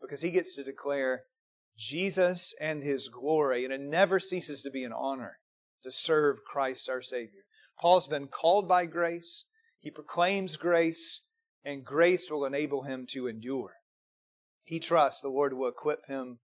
because 0.00 0.22
he 0.22 0.30
gets 0.30 0.54
to 0.54 0.64
declare 0.64 1.24
Jesus 1.76 2.54
and 2.60 2.82
his 2.82 3.08
glory, 3.08 3.64
and 3.64 3.72
it 3.72 3.80
never 3.80 4.18
ceases 4.18 4.62
to 4.62 4.70
be 4.70 4.84
an 4.84 4.92
honor 4.92 5.38
to 5.82 5.90
serve 5.90 6.44
Christ 6.44 6.88
our 6.88 7.02
Savior. 7.02 7.42
Paul's 7.80 8.08
been 8.08 8.26
called 8.26 8.68
by 8.68 8.86
grace, 8.86 9.46
he 9.78 9.90
proclaims 9.90 10.56
grace, 10.56 11.30
and 11.64 11.84
grace 11.84 12.30
will 12.30 12.44
enable 12.44 12.82
him 12.82 13.06
to 13.10 13.28
endure. 13.28 13.74
He 14.62 14.80
trusts 14.80 15.20
the 15.20 15.28
Lord 15.28 15.54
will 15.54 15.68
equip 15.68 16.06
him 16.06 16.40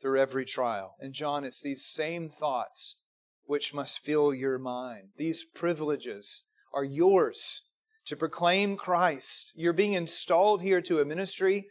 through 0.00 0.18
every 0.18 0.44
trial. 0.44 0.94
And 0.98 1.12
John, 1.12 1.44
it's 1.44 1.60
these 1.60 1.84
same 1.84 2.30
thoughts 2.30 2.96
which 3.50 3.74
must 3.74 3.98
fill 3.98 4.32
your 4.32 4.60
mind. 4.60 5.08
These 5.16 5.44
privileges 5.44 6.44
are 6.72 6.84
yours 6.84 7.62
to 8.04 8.14
proclaim 8.14 8.76
Christ. 8.76 9.52
You're 9.56 9.72
being 9.72 9.94
installed 9.94 10.62
here 10.62 10.80
to 10.82 11.00
a 11.00 11.04
ministry 11.04 11.66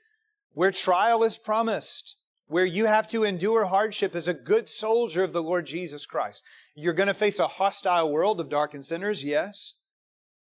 where 0.52 0.72
trial 0.72 1.24
is 1.24 1.38
promised 1.38 2.18
where 2.48 2.66
you 2.66 2.88
have 2.88 3.08
to 3.08 3.24
endure 3.24 3.64
hardship 3.64 4.14
as 4.14 4.28
a 4.28 4.34
good 4.34 4.68
soldier 4.68 5.24
of 5.24 5.32
the 5.32 5.42
Lord 5.42 5.68
Jesus 5.68 6.06
Christ. 6.06 6.44
You're 6.76 6.92
going 6.92 7.08
to 7.08 7.14
face 7.14 7.40
a 7.40 7.48
hostile 7.48 8.12
world 8.12 8.42
of 8.42 8.50
darkened 8.50 8.86
sinners, 8.86 9.24
yes. 9.24 9.76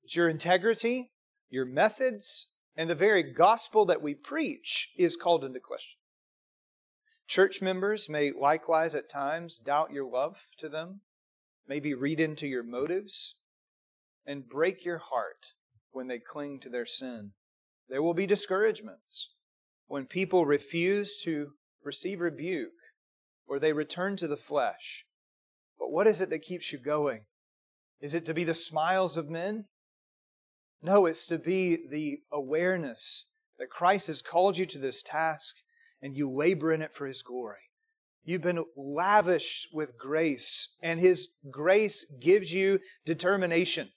But 0.01 0.15
your 0.15 0.29
integrity, 0.29 1.11
your 1.47 1.65
methods, 1.65 2.47
and 2.75 2.89
the 2.89 2.95
very 2.95 3.21
gospel 3.21 3.85
that 3.85 4.01
we 4.01 4.15
preach 4.15 4.93
is 4.97 5.15
called 5.15 5.45
into 5.45 5.59
question. 5.59 5.99
Church 7.27 7.61
members 7.61 8.09
may 8.09 8.31
likewise 8.31 8.95
at 8.95 9.07
times 9.07 9.59
doubt 9.59 9.93
your 9.93 10.09
love 10.09 10.47
to 10.57 10.67
them, 10.67 11.01
maybe 11.69 11.93
read 11.93 12.19
into 12.19 12.47
your 12.47 12.63
motives, 12.63 13.35
and 14.25 14.49
break 14.49 14.83
your 14.83 14.97
heart 14.97 15.53
when 15.91 16.07
they 16.07 16.17
cling 16.19 16.59
to 16.59 16.69
their 16.69 16.85
sin. 16.85 17.31
There 17.87 18.01
will 18.01 18.15
be 18.15 18.25
discouragements 18.25 19.33
when 19.87 20.05
people 20.05 20.45
refuse 20.45 21.21
to 21.23 21.51
receive 21.83 22.19
rebuke, 22.19 22.73
or 23.47 23.59
they 23.59 23.71
return 23.71 24.17
to 24.17 24.27
the 24.27 24.35
flesh. 24.35 25.05
But 25.77 25.91
what 25.91 26.07
is 26.07 26.21
it 26.21 26.29
that 26.31 26.41
keeps 26.41 26.73
you 26.73 26.79
going? 26.79 27.25
Is 28.01 28.15
it 28.15 28.25
to 28.25 28.33
be 28.33 28.43
the 28.43 28.53
smiles 28.53 29.15
of 29.15 29.29
men? 29.29 29.65
No, 30.81 31.05
it's 31.05 31.25
to 31.27 31.37
be 31.37 31.77
the 31.89 32.21
awareness 32.31 33.31
that 33.59 33.69
Christ 33.69 34.07
has 34.07 34.21
called 34.21 34.57
you 34.57 34.65
to 34.67 34.79
this 34.79 35.03
task 35.03 35.57
and 36.01 36.15
you 36.15 36.29
labor 36.29 36.71
in 36.71 36.81
it 36.81 36.93
for 36.93 37.05
His 37.05 37.21
glory. 37.21 37.68
You've 38.23 38.41
been 38.41 38.63
lavished 38.75 39.69
with 39.73 39.97
grace, 39.97 40.75
and 40.81 40.99
His 40.99 41.29
grace 41.49 42.05
gives 42.19 42.53
you 42.53 42.79
determination. 43.05 43.89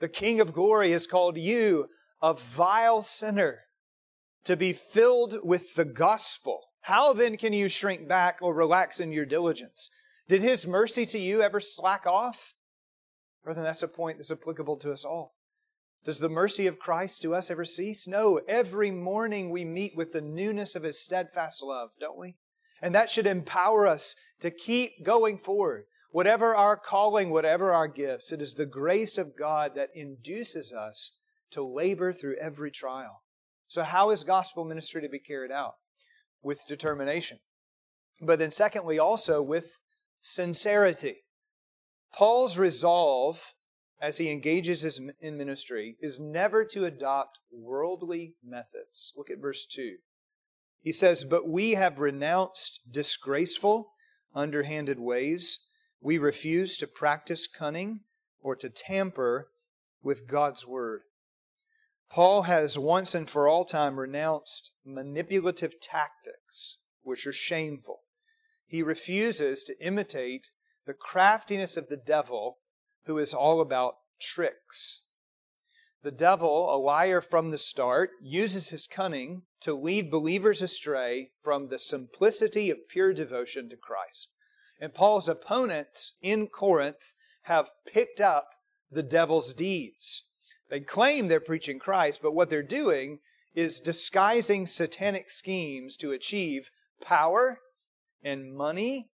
The 0.00 0.08
King 0.08 0.40
of 0.40 0.52
glory 0.52 0.90
has 0.92 1.06
called 1.06 1.38
you, 1.38 1.86
a 2.20 2.34
vile 2.34 3.02
sinner, 3.02 3.60
to 4.44 4.56
be 4.56 4.72
filled 4.72 5.36
with 5.42 5.74
the 5.74 5.84
gospel 5.84 6.66
how 6.86 7.12
then 7.12 7.36
can 7.36 7.52
you 7.52 7.68
shrink 7.68 8.06
back 8.06 8.38
or 8.40 8.54
relax 8.54 9.00
in 9.00 9.10
your 9.10 9.26
diligence? 9.26 9.90
Did 10.28 10.40
His 10.40 10.68
mercy 10.68 11.04
to 11.06 11.18
you 11.18 11.42
ever 11.42 11.58
slack 11.58 12.06
off? 12.06 12.54
Brother, 13.42 13.64
that's 13.64 13.82
a 13.82 13.88
point 13.88 14.18
that's 14.18 14.30
applicable 14.30 14.76
to 14.76 14.92
us 14.92 15.04
all. 15.04 15.34
Does 16.04 16.20
the 16.20 16.28
mercy 16.28 16.68
of 16.68 16.78
Christ 16.78 17.22
to 17.22 17.34
us 17.34 17.50
ever 17.50 17.64
cease? 17.64 18.06
No. 18.06 18.40
Every 18.46 18.92
morning 18.92 19.50
we 19.50 19.64
meet 19.64 19.96
with 19.96 20.12
the 20.12 20.20
newness 20.20 20.76
of 20.76 20.84
His 20.84 21.02
steadfast 21.02 21.60
love, 21.60 21.90
don't 21.98 22.20
we? 22.20 22.36
And 22.80 22.94
that 22.94 23.10
should 23.10 23.26
empower 23.26 23.86
us 23.86 24.14
to 24.40 24.50
keep 24.50 25.04
going 25.04 25.38
forward. 25.38 25.84
Whatever 26.10 26.54
our 26.54 26.76
calling, 26.76 27.30
whatever 27.30 27.72
our 27.72 27.88
gifts, 27.88 28.32
it 28.32 28.40
is 28.40 28.54
the 28.54 28.66
grace 28.66 29.18
of 29.18 29.36
God 29.36 29.74
that 29.74 29.90
induces 29.94 30.72
us 30.72 31.18
to 31.50 31.62
labor 31.62 32.12
through 32.12 32.36
every 32.40 32.70
trial. 32.70 33.22
So, 33.66 33.82
how 33.82 34.10
is 34.10 34.22
gospel 34.22 34.64
ministry 34.64 35.02
to 35.02 35.08
be 35.08 35.18
carried 35.18 35.50
out? 35.50 35.74
with 36.46 36.66
determination. 36.68 37.38
But 38.22 38.38
then, 38.38 38.52
secondly, 38.52 38.98
also 39.00 39.42
with 39.42 39.80
sincerity. 40.20 41.24
Paul's 42.14 42.56
resolve 42.56 43.54
as 44.00 44.18
he 44.18 44.30
engages 44.30 45.00
in 45.20 45.36
ministry 45.36 45.96
is 46.00 46.20
never 46.20 46.64
to 46.66 46.84
adopt 46.84 47.40
worldly 47.50 48.36
methods. 48.44 49.12
Look 49.16 49.28
at 49.28 49.40
verse 49.40 49.66
2. 49.66 49.96
He 50.86 50.92
says, 50.92 51.24
But 51.24 51.48
we 51.48 51.72
have 51.72 51.98
renounced 51.98 52.92
disgraceful, 52.92 53.88
underhanded 54.36 55.00
ways. 55.00 55.66
We 56.00 56.16
refuse 56.16 56.76
to 56.76 56.86
practice 56.86 57.48
cunning 57.48 58.02
or 58.40 58.54
to 58.54 58.70
tamper 58.70 59.48
with 60.00 60.28
God's 60.28 60.64
word. 60.64 61.00
Paul 62.08 62.42
has 62.42 62.78
once 62.78 63.16
and 63.16 63.28
for 63.28 63.48
all 63.48 63.64
time 63.64 63.98
renounced 63.98 64.74
manipulative 64.84 65.80
tactics, 65.80 66.78
which 67.02 67.26
are 67.26 67.32
shameful. 67.32 68.02
He 68.64 68.80
refuses 68.80 69.64
to 69.64 69.84
imitate 69.84 70.52
the 70.84 70.94
craftiness 70.94 71.76
of 71.76 71.88
the 71.88 71.96
devil, 71.96 72.58
who 73.06 73.18
is 73.18 73.34
all 73.34 73.60
about 73.60 73.96
tricks. 74.20 75.02
The 76.02 76.10
devil, 76.12 76.72
a 76.72 76.78
liar 76.78 77.20
from 77.20 77.50
the 77.50 77.58
start, 77.58 78.10
uses 78.22 78.68
his 78.68 78.86
cunning 78.86 79.42
to 79.60 79.74
lead 79.74 80.10
believers 80.10 80.62
astray 80.62 81.30
from 81.42 81.68
the 81.68 81.78
simplicity 81.78 82.70
of 82.70 82.88
pure 82.88 83.12
devotion 83.12 83.68
to 83.70 83.76
Christ. 83.76 84.28
And 84.80 84.94
Paul's 84.94 85.28
opponents 85.28 86.14
in 86.22 86.48
Corinth 86.48 87.14
have 87.42 87.70
picked 87.86 88.20
up 88.20 88.50
the 88.90 89.02
devil's 89.02 89.54
deeds. 89.54 90.24
They 90.68 90.80
claim 90.80 91.28
they're 91.28 91.40
preaching 91.40 91.78
Christ, 91.78 92.20
but 92.22 92.34
what 92.34 92.50
they're 92.50 92.62
doing 92.62 93.20
is 93.54 93.80
disguising 93.80 94.66
satanic 94.66 95.30
schemes 95.30 95.96
to 95.96 96.12
achieve 96.12 96.70
power 97.00 97.60
and 98.22 98.54
money 98.54 99.10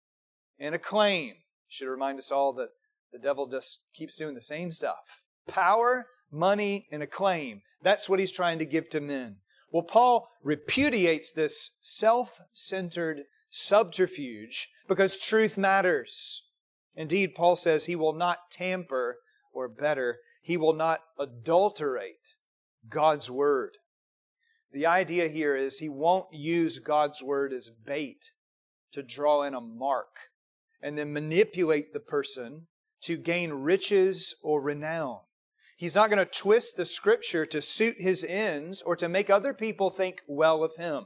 and 0.59 0.75
acclaim. 0.75 1.35
Should 1.67 1.89
remind 1.89 2.19
us 2.19 2.31
all 2.31 2.53
that 2.53 2.69
the 3.11 3.19
devil 3.19 3.47
just 3.47 3.79
keeps 3.93 4.15
doing 4.15 4.35
the 4.35 4.41
same 4.41 4.71
stuff. 4.71 5.23
Power, 5.47 6.07
money, 6.31 6.87
and 6.91 7.01
acclaim. 7.01 7.61
That's 7.81 8.09
what 8.09 8.19
he's 8.19 8.31
trying 8.31 8.59
to 8.59 8.65
give 8.65 8.89
to 8.89 9.01
men. 9.01 9.37
Well, 9.71 9.83
Paul 9.83 10.29
repudiates 10.43 11.31
this 11.31 11.77
self 11.81 12.39
centered 12.53 13.23
subterfuge 13.49 14.69
because 14.87 15.17
truth 15.17 15.57
matters. 15.57 16.43
Indeed, 16.95 17.35
Paul 17.35 17.55
says 17.55 17.85
he 17.85 17.95
will 17.95 18.13
not 18.13 18.49
tamper, 18.51 19.17
or 19.53 19.67
better, 19.67 20.17
he 20.41 20.57
will 20.57 20.73
not 20.73 21.01
adulterate 21.19 22.35
God's 22.89 23.29
Word. 23.29 23.77
The 24.71 24.85
idea 24.85 25.27
here 25.27 25.55
is 25.55 25.79
he 25.79 25.89
won't 25.89 26.33
use 26.33 26.79
God's 26.79 27.21
Word 27.21 27.53
as 27.53 27.69
bait 27.69 28.31
to 28.91 29.03
draw 29.03 29.43
in 29.43 29.53
a 29.53 29.61
mark 29.61 30.29
and 30.81 30.97
then 30.97 31.13
manipulate 31.13 31.93
the 31.93 31.99
person 31.99 32.67
to 33.01 33.17
gain 33.17 33.51
riches 33.51 34.35
or 34.43 34.61
renown. 34.61 35.19
He's 35.77 35.93
not 35.93 36.09
going 36.09 36.17
to 36.17 36.25
twist 36.25 36.75
the 36.75 36.85
scripture 36.85 37.45
to 37.45 37.61
suit 37.61 37.97
his 37.99 38.23
ends 38.23 38.81
or 38.81 38.95
to 38.95 39.07
make 39.07 39.29
other 39.29 39.53
people 39.53 39.91
think 39.91 40.23
well 40.27 40.63
of 40.63 40.75
him. 40.75 41.05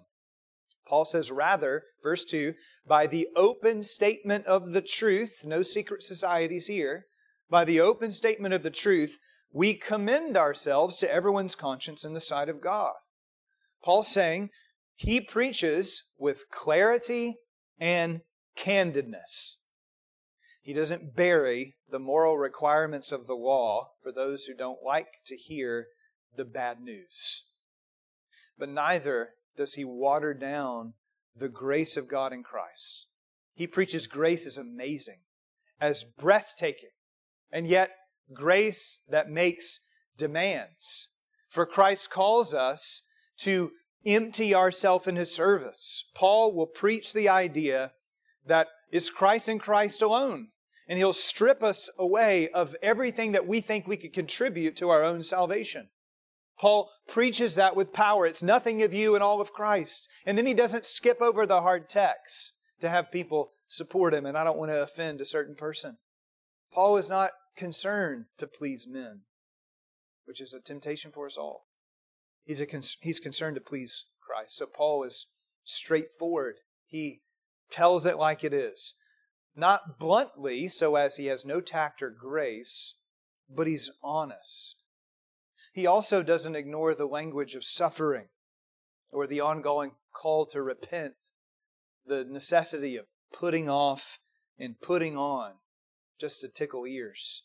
Paul 0.88 1.04
says, 1.04 1.30
rather, 1.30 1.84
verse 2.02 2.24
2, 2.24 2.54
by 2.88 3.06
the 3.06 3.28
open 3.36 3.84
statement 3.84 4.46
of 4.46 4.72
the 4.72 4.82
truth, 4.82 5.44
no 5.46 5.62
secret 5.62 6.04
societies 6.04 6.68
here, 6.68 7.06
by 7.50 7.66
the 7.66 7.82
open 7.82 8.12
statement 8.12 8.54
of 8.54 8.64
the 8.64 8.72
truth, 8.72 9.20
we 9.52 9.74
commend 9.74 10.38
ourselves 10.38 10.98
to 10.98 11.14
everyone's 11.14 11.56
conscience 11.56 12.06
in 12.06 12.14
the 12.14 12.22
sight 12.22 12.48
of 12.48 12.62
God. 12.62 12.94
Paul's 13.84 14.08
saying 14.08 14.52
he 14.96 15.20
preaches 15.20 16.04
with 16.18 16.50
clarity 16.50 17.36
and 17.78 18.22
candidness. 18.58 19.58
He 20.62 20.74
doesn't 20.74 21.16
bury 21.16 21.76
the 21.90 22.00
moral 22.00 22.38
requirements 22.38 23.12
of 23.12 23.26
the 23.26 23.36
law 23.36 23.94
for 24.02 24.12
those 24.12 24.46
who 24.46 24.54
don't 24.54 24.84
like 24.84 25.24
to 25.26 25.36
hear 25.36 25.88
the 26.36 26.46
bad 26.46 26.82
news. 26.82 27.46
But 28.58 28.70
neither 28.70 29.32
does 29.58 29.74
he 29.74 29.84
water 29.84 30.34
down 30.34 30.94
the 31.36 31.50
grace 31.50 31.98
of 31.98 32.08
God 32.08 32.32
in 32.32 32.44
Christ. 32.44 33.08
He 33.54 33.68
preaches 33.68 34.08
grace 34.08 34.46
is 34.46 34.58
amazing, 34.58 35.22
as 35.80 36.04
breathtaking, 36.04 36.92
and 37.52 37.68
yet 37.68 37.92
grace 38.34 39.02
that 39.10 39.30
makes 39.30 39.82
demands. 40.18 41.10
For 41.48 41.66
Christ 41.66 42.10
calls 42.10 42.54
us 42.54 43.04
to 43.40 43.72
empty 44.06 44.54
ourselves 44.54 45.08
in 45.08 45.16
his 45.16 45.34
service. 45.34 46.10
Paul 46.16 46.54
will 46.54 46.68
preach 46.68 47.14
the 47.14 47.30
idea 47.30 47.94
that 48.46 48.68
it's 48.92 49.10
Christ 49.10 49.48
and 49.48 49.60
Christ 49.60 50.02
alone. 50.02 50.50
And 50.88 50.98
he'll 50.98 51.14
strip 51.14 51.64
us 51.64 51.90
away 51.98 52.50
of 52.50 52.76
everything 52.82 53.32
that 53.32 53.48
we 53.48 53.62
think 53.62 53.88
we 53.88 53.98
could 53.98 54.14
contribute 54.14 54.76
to 54.78 54.90
our 54.90 55.04
own 55.04 55.24
salvation. 55.24 55.90
Paul 56.60 56.92
preaches 57.08 57.56
that 57.56 57.76
with 57.76 57.94
power. 57.94 58.26
It's 58.26 58.44
nothing 58.44 58.84
of 58.84 58.94
you 58.94 59.16
and 59.16 59.24
all 59.24 59.42
of 59.42 59.54
Christ. 59.54 60.10
And 60.26 60.38
then 60.38 60.46
he 60.46 60.54
doesn't 60.54 60.86
skip 60.86 61.22
over 61.22 61.46
the 61.46 61.62
hard 61.62 61.90
text 61.90 62.54
to 62.82 62.90
have 62.90 63.12
people 63.12 63.52
support 63.68 64.14
him. 64.14 64.26
And 64.26 64.38
I 64.38 64.44
don't 64.44 64.58
want 64.58 64.70
to 64.70 64.84
offend 64.84 65.22
a 65.22 65.26
certain 65.26 65.56
person. 65.56 65.98
Paul 66.72 66.98
is 66.98 67.10
not 67.10 67.32
concerned 67.56 68.26
to 68.38 68.48
please 68.48 68.86
men, 68.88 69.22
which 70.26 70.42
is 70.42 70.54
a 70.54 70.62
temptation 70.62 71.12
for 71.12 71.26
us 71.26 71.38
all. 71.38 71.66
He's, 72.44 72.62
a, 72.62 72.68
he's 73.02 73.20
concerned 73.20 73.56
to 73.56 73.62
please 73.62 74.06
Christ. 74.22 74.58
So 74.58 74.66
Paul 74.66 75.04
is 75.04 75.28
straightforward. 75.64 76.56
He 76.86 77.22
tells 77.72 78.06
it 78.06 78.18
like 78.18 78.44
it 78.44 78.54
is. 78.54 78.94
Not 79.56 80.00
bluntly, 80.00 80.68
so 80.68 80.96
as 80.96 81.18
he 81.18 81.26
has 81.28 81.46
no 81.46 81.62
tact 81.62 82.02
or 82.02 82.10
grace, 82.10 82.96
but 83.50 83.68
he's 83.68 83.92
honest. 84.04 84.84
He 85.74 85.86
also 85.86 86.24
doesn't 86.24 86.56
ignore 86.56 86.94
the 86.94 87.06
language 87.06 87.56
of 87.56 87.64
suffering 87.64 88.28
or 89.12 89.28
the 89.28 89.42
ongoing 89.42 89.92
call 90.14 90.46
to 90.48 90.62
repent, 90.62 91.16
the 92.06 92.24
necessity 92.24 92.98
of 92.98 93.08
putting 93.34 93.70
off 93.70 94.20
and 94.60 94.80
putting 94.80 95.18
on 95.18 95.54
just 96.20 96.42
to 96.42 96.48
tickle 96.48 96.86
ears. 96.86 97.44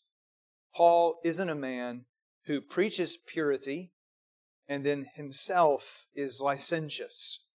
Paul 0.75 1.19
isn't 1.25 1.49
a 1.49 1.55
man 1.55 2.05
who 2.45 2.61
preaches 2.61 3.17
purity 3.17 3.93
and 4.69 4.85
then 4.85 5.09
himself 5.15 6.07
is 6.15 6.41
licentious. 6.41 7.46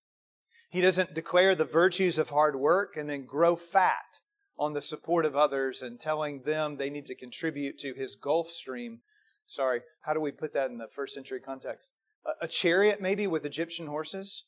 He 0.72 0.80
doesn't 0.80 1.14
declare 1.14 1.54
the 1.54 1.66
virtues 1.66 2.18
of 2.18 2.30
hard 2.30 2.56
work 2.56 2.96
and 2.96 3.10
then 3.10 3.26
grow 3.26 3.58
fat 3.58 4.22
on 4.58 4.72
the 4.72 4.82
support 4.82 5.26
of 5.26 5.36
others 5.36 5.82
and 5.82 6.00
telling 6.00 6.44
them 6.44 6.78
they 6.78 6.90
need 6.90 7.06
to 7.08 7.16
contribute 7.16 7.78
to 7.80 7.94
his 7.94 8.16
Gulfstream. 8.16 9.00
Sorry, 9.46 9.82
how 10.04 10.14
do 10.14 10.22
we 10.22 10.32
put 10.32 10.54
that 10.54 10.70
in 10.70 10.78
the 10.78 10.88
first 10.88 11.14
century 11.14 11.42
context? 11.42 11.92
A, 12.26 12.46
a 12.46 12.48
chariot, 12.48 13.02
maybe, 13.02 13.28
with 13.28 13.46
Egyptian 13.46 13.88
horses? 13.88 14.46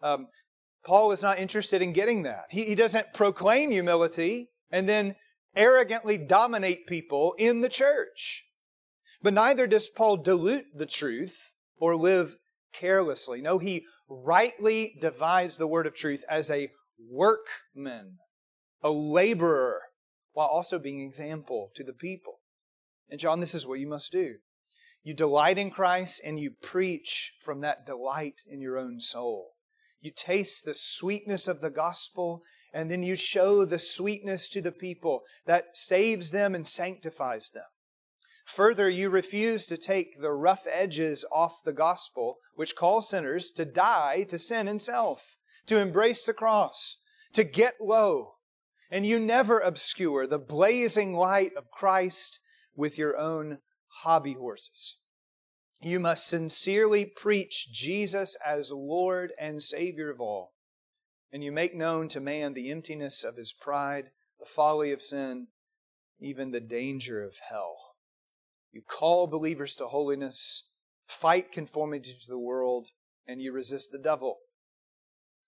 Um, 0.00 0.28
Paul 0.84 1.10
is 1.10 1.22
not 1.22 1.40
interested 1.40 1.82
in 1.82 1.92
getting 1.92 2.22
that. 2.22 2.44
He, 2.50 2.66
he 2.66 2.76
doesn't 2.76 3.12
proclaim 3.12 3.72
humility 3.72 4.50
and 4.70 4.88
then 4.88 5.16
arrogantly 5.56 6.18
dominate 6.18 6.86
people 6.86 7.34
in 7.36 7.62
the 7.62 7.68
church. 7.68 8.44
But 9.22 9.34
neither 9.34 9.66
does 9.66 9.88
Paul 9.88 10.18
dilute 10.18 10.66
the 10.72 10.86
truth 10.86 11.52
or 11.78 11.96
live 11.96 12.36
carelessly. 12.72 13.40
No, 13.40 13.58
he 13.58 13.84
rightly 14.22 14.96
divides 15.00 15.56
the 15.56 15.66
word 15.66 15.86
of 15.86 15.94
truth 15.94 16.24
as 16.28 16.50
a 16.50 16.70
workman, 17.10 18.18
a 18.82 18.90
laborer, 18.90 19.82
while 20.32 20.48
also 20.48 20.78
being 20.78 21.00
example 21.00 21.70
to 21.74 21.84
the 21.84 21.92
people. 21.92 22.40
And 23.08 23.20
John, 23.20 23.40
this 23.40 23.54
is 23.54 23.66
what 23.66 23.80
you 23.80 23.86
must 23.86 24.12
do. 24.12 24.36
You 25.02 25.14
delight 25.14 25.58
in 25.58 25.70
Christ 25.70 26.20
and 26.24 26.38
you 26.38 26.52
preach 26.62 27.34
from 27.42 27.60
that 27.60 27.84
delight 27.84 28.42
in 28.48 28.60
your 28.60 28.78
own 28.78 29.00
soul. 29.00 29.52
You 30.00 30.10
taste 30.14 30.64
the 30.64 30.74
sweetness 30.74 31.46
of 31.46 31.60
the 31.60 31.70
gospel 31.70 32.42
and 32.72 32.90
then 32.90 33.02
you 33.02 33.14
show 33.14 33.64
the 33.64 33.78
sweetness 33.78 34.48
to 34.50 34.60
the 34.60 34.72
people 34.72 35.22
that 35.46 35.76
saves 35.76 36.30
them 36.30 36.54
and 36.54 36.66
sanctifies 36.66 37.50
them. 37.50 37.64
Further, 38.44 38.88
you 38.88 39.10
refuse 39.10 39.66
to 39.66 39.76
take 39.76 40.20
the 40.20 40.32
rough 40.32 40.66
edges 40.70 41.24
off 41.32 41.62
the 41.64 41.72
gospel, 41.72 42.38
which 42.54 42.76
calls 42.76 43.08
sinners 43.08 43.50
to 43.52 43.64
die 43.64 44.24
to 44.28 44.38
sin 44.38 44.68
and 44.68 44.80
self, 44.80 45.36
to 45.66 45.78
embrace 45.78 46.24
the 46.24 46.34
cross, 46.34 46.98
to 47.32 47.42
get 47.42 47.74
low. 47.80 48.34
And 48.90 49.06
you 49.06 49.18
never 49.18 49.58
obscure 49.58 50.26
the 50.26 50.38
blazing 50.38 51.14
light 51.14 51.52
of 51.56 51.70
Christ 51.70 52.40
with 52.76 52.98
your 52.98 53.16
own 53.16 53.58
hobby 54.02 54.34
horses. 54.34 54.98
You 55.80 55.98
must 55.98 56.26
sincerely 56.26 57.04
preach 57.04 57.72
Jesus 57.72 58.36
as 58.44 58.70
Lord 58.70 59.32
and 59.38 59.62
Savior 59.62 60.10
of 60.10 60.20
all. 60.20 60.52
And 61.32 61.42
you 61.42 61.50
make 61.50 61.74
known 61.74 62.08
to 62.08 62.20
man 62.20 62.52
the 62.52 62.70
emptiness 62.70 63.24
of 63.24 63.36
his 63.36 63.52
pride, 63.52 64.10
the 64.38 64.46
folly 64.46 64.92
of 64.92 65.02
sin, 65.02 65.48
even 66.20 66.52
the 66.52 66.60
danger 66.60 67.24
of 67.24 67.38
hell. 67.50 67.93
You 68.74 68.82
call 68.82 69.28
believers 69.28 69.76
to 69.76 69.86
holiness, 69.86 70.64
fight 71.06 71.52
conformity 71.52 72.12
to 72.20 72.28
the 72.28 72.40
world, 72.40 72.88
and 73.24 73.40
you 73.40 73.52
resist 73.52 73.92
the 73.92 74.00
devil. 74.00 74.38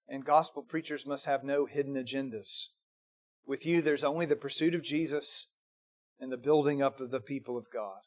And 0.08 0.24
gospel 0.24 0.62
preachers 0.62 1.08
must 1.08 1.26
have 1.26 1.42
no 1.42 1.66
hidden 1.66 1.94
agendas. 1.94 2.68
With 3.44 3.66
you, 3.66 3.82
there's 3.82 4.04
only 4.04 4.26
the 4.26 4.36
pursuit 4.36 4.76
of 4.76 4.82
Jesus 4.82 5.48
and 6.20 6.30
the 6.30 6.36
building 6.36 6.80
up 6.80 7.00
of 7.00 7.10
the 7.10 7.20
people 7.20 7.58
of 7.58 7.66
God. 7.72 7.98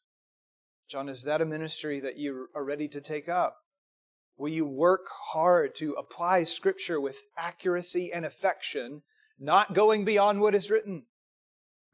John, 0.89 1.10
is 1.10 1.23
that 1.23 1.41
a 1.41 1.45
ministry 1.45 1.99
that 1.99 2.17
you 2.17 2.47
are 2.55 2.63
ready 2.63 2.88
to 2.88 3.01
take 3.01 3.27
up? 3.27 3.58
Will 4.38 4.47
you 4.47 4.65
work 4.65 5.08
hard 5.34 5.75
to 5.75 5.95
apply 5.95 6.43
Scripture 6.43 7.01
with 7.01 7.23
accuracy 7.38 8.10
and 8.13 8.25
affection, 8.25 9.01
not 9.38 9.73
going 9.73 10.05
beyond 10.05 10.39
what 10.39 10.55
is 10.55 10.71
written? 10.71 11.08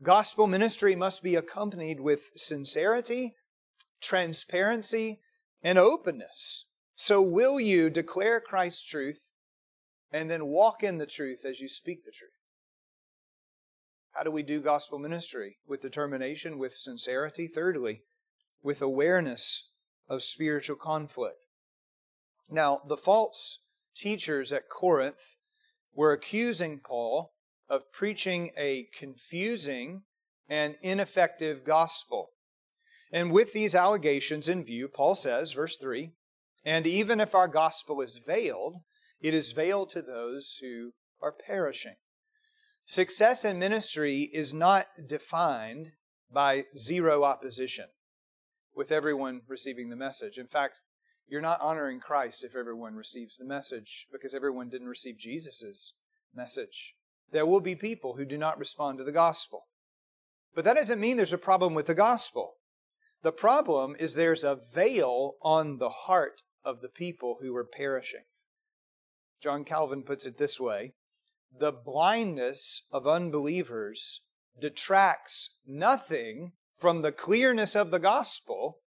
Gospel 0.03 0.47
ministry 0.47 0.95
must 0.95 1.23
be 1.23 1.36
accompanied 1.36 1.99
with 1.99 2.31
sincerity, 2.36 3.36
transparency, 4.01 5.21
and 5.63 5.77
openness. 5.79 6.65
So, 6.93 7.21
will 7.21 7.60
you 7.60 7.89
declare 7.89 8.39
Christ's 8.39 8.84
truth 8.84 9.31
and 10.12 10.29
then 10.29 10.47
walk 10.47 10.84
in 10.84 10.97
the 10.97 11.05
truth 11.05 11.45
as 11.45 11.60
you 11.60 11.67
speak 11.67 12.03
the 12.03 12.12
truth? 12.12 12.31
How 14.12 14.23
do 14.23 14.31
we 14.31 14.43
do 14.43 14.62
gospel 14.62 14.97
ministry? 14.97 15.58
With 15.67 15.81
determination, 15.81 16.58
with 16.58 16.75
sincerity. 16.75 17.47
Thirdly, 17.47 18.03
with 18.63 18.81
awareness 18.81 19.71
of 20.08 20.23
spiritual 20.23 20.77
conflict. 20.77 21.45
Now, 22.49 22.81
the 22.88 22.97
false 22.97 23.60
teachers 23.95 24.53
at 24.53 24.69
Corinth 24.69 25.38
were 25.93 26.13
accusing 26.13 26.79
Paul 26.79 27.35
of 27.69 27.91
preaching 27.91 28.51
a 28.58 28.88
confusing 28.97 30.04
and 30.49 30.75
ineffective 30.82 31.63
gospel. 31.63 32.32
And 33.12 33.32
with 33.32 33.54
these 33.54 33.75
allegations 33.75 34.49
in 34.49 34.63
view, 34.63 34.88
Paul 34.88 35.15
says, 35.15 35.54
verse 35.54 35.78
3 35.78 36.12
And 36.63 36.86
even 36.86 37.19
if 37.19 37.34
our 37.34 37.47
gospel 37.47 38.01
is 38.01 38.19
veiled, 38.25 38.78
it 39.21 39.34
is 39.34 39.51
veiled 39.51 39.89
to 39.91 40.01
those 40.01 40.60
who 40.62 40.91
are 41.21 41.32
perishing. 41.32 41.95
Success 42.84 43.43
in 43.43 43.58
ministry 43.58 44.30
is 44.32 44.54
not 44.54 44.88
defined 45.08 45.93
by 46.32 46.65
zero 46.75 47.23
opposition 47.23 47.86
with 48.75 48.91
everyone 48.91 49.41
receiving 49.47 49.89
the 49.89 49.95
message. 49.95 50.38
In 50.38 50.47
fact, 50.47 50.82
you're 51.28 51.41
not 51.41 51.62
honoring 51.62 51.99
Christ 51.99 52.43
if 52.43 52.56
everyone 52.56 52.93
receives 52.93 53.38
the 53.38 53.45
message 53.45 54.08
because 54.12 54.36
everyone 54.36 54.69
didn't 54.69 54.88
receive 54.88 55.17
Jesus' 55.17 55.93
message. 56.34 56.94
There 57.31 57.45
will 57.45 57.61
be 57.61 57.75
people 57.75 58.15
who 58.15 58.25
do 58.25 58.38
not 58.38 58.59
respond 58.59 58.97
to 58.97 59.03
the 59.03 59.11
gospel. 59.11 59.67
But 60.53 60.63
that 60.65 60.75
doesn't 60.75 61.01
mean 61.01 61.17
there's 61.17 61.33
a 61.33 61.38
problem 61.38 61.73
with 61.73 61.88
the 61.88 61.93
gospel. 61.93 62.55
The 63.23 63.31
problem 63.31 63.95
is 63.99 64.13
there's 64.13 64.43
a 64.43 64.55
veil 64.55 65.35
on 65.41 65.77
the 65.77 65.89
heart 65.89 66.41
of 66.63 66.81
the 66.81 66.89
people 66.89 67.38
who 67.41 67.55
are 67.55 67.65
perishing. 67.65 68.23
John 69.41 69.63
Calvin 69.63 70.03
puts 70.03 70.25
it 70.25 70.38
this 70.38 70.59
way 70.59 70.93
The 71.51 71.71
blindness 71.71 72.83
of 72.91 73.07
unbelievers 73.07 74.21
detracts 74.59 75.59
nothing 75.65 76.53
from 76.75 77.01
the 77.01 77.11
clearness 77.11 77.75
of 77.75 77.91
the 77.91 77.99
gospel, 77.99 78.79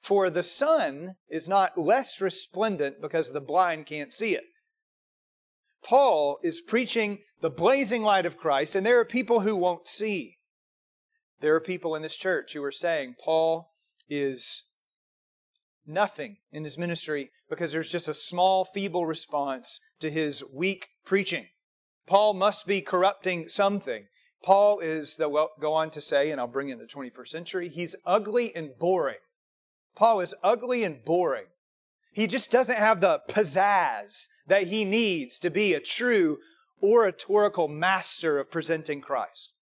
for 0.00 0.28
the 0.28 0.42
sun 0.42 1.16
is 1.28 1.48
not 1.48 1.78
less 1.78 2.20
resplendent 2.20 3.00
because 3.00 3.32
the 3.32 3.40
blind 3.40 3.86
can't 3.86 4.12
see 4.12 4.34
it. 4.34 4.44
Paul 5.84 6.38
is 6.42 6.60
preaching 6.60 7.18
the 7.40 7.50
blazing 7.50 8.02
light 8.02 8.26
of 8.26 8.38
Christ, 8.38 8.74
and 8.74 8.86
there 8.86 8.98
are 8.98 9.04
people 9.04 9.40
who 9.40 9.54
won't 9.54 9.86
see. 9.86 10.38
There 11.40 11.54
are 11.54 11.60
people 11.60 11.94
in 11.94 12.02
this 12.02 12.16
church 12.16 12.54
who 12.54 12.64
are 12.64 12.72
saying 12.72 13.16
Paul 13.22 13.70
is 14.08 14.72
nothing 15.86 16.38
in 16.50 16.64
his 16.64 16.78
ministry 16.78 17.30
because 17.50 17.72
there's 17.72 17.90
just 17.90 18.08
a 18.08 18.14
small, 18.14 18.64
feeble 18.64 19.06
response 19.06 19.78
to 20.00 20.10
his 20.10 20.42
weak 20.54 20.88
preaching. 21.04 21.48
Paul 22.06 22.34
must 22.34 22.66
be 22.66 22.80
corrupting 22.80 23.48
something. 23.48 24.06
Paul 24.42 24.78
is, 24.80 25.16
they'll 25.16 25.50
go 25.60 25.72
on 25.72 25.90
to 25.90 26.00
say, 26.00 26.30
and 26.30 26.40
I'll 26.40 26.48
bring 26.48 26.68
in 26.68 26.78
the 26.78 26.84
21st 26.84 27.28
century, 27.28 27.68
he's 27.68 27.96
ugly 28.06 28.54
and 28.54 28.70
boring. 28.78 29.16
Paul 29.94 30.20
is 30.20 30.34
ugly 30.42 30.84
and 30.84 31.04
boring. 31.04 31.46
He 32.14 32.26
just 32.26 32.50
doesn't 32.50 32.78
have 32.78 33.00
the 33.00 33.20
pizzazz 33.28 34.28
that 34.46 34.68
he 34.68 34.84
needs 34.84 35.38
to 35.40 35.50
be 35.50 35.74
a 35.74 35.80
true 35.80 36.38
oratorical 36.82 37.68
master 37.68 38.38
of 38.38 38.50
presenting 38.50 39.00
Christ. 39.00 39.52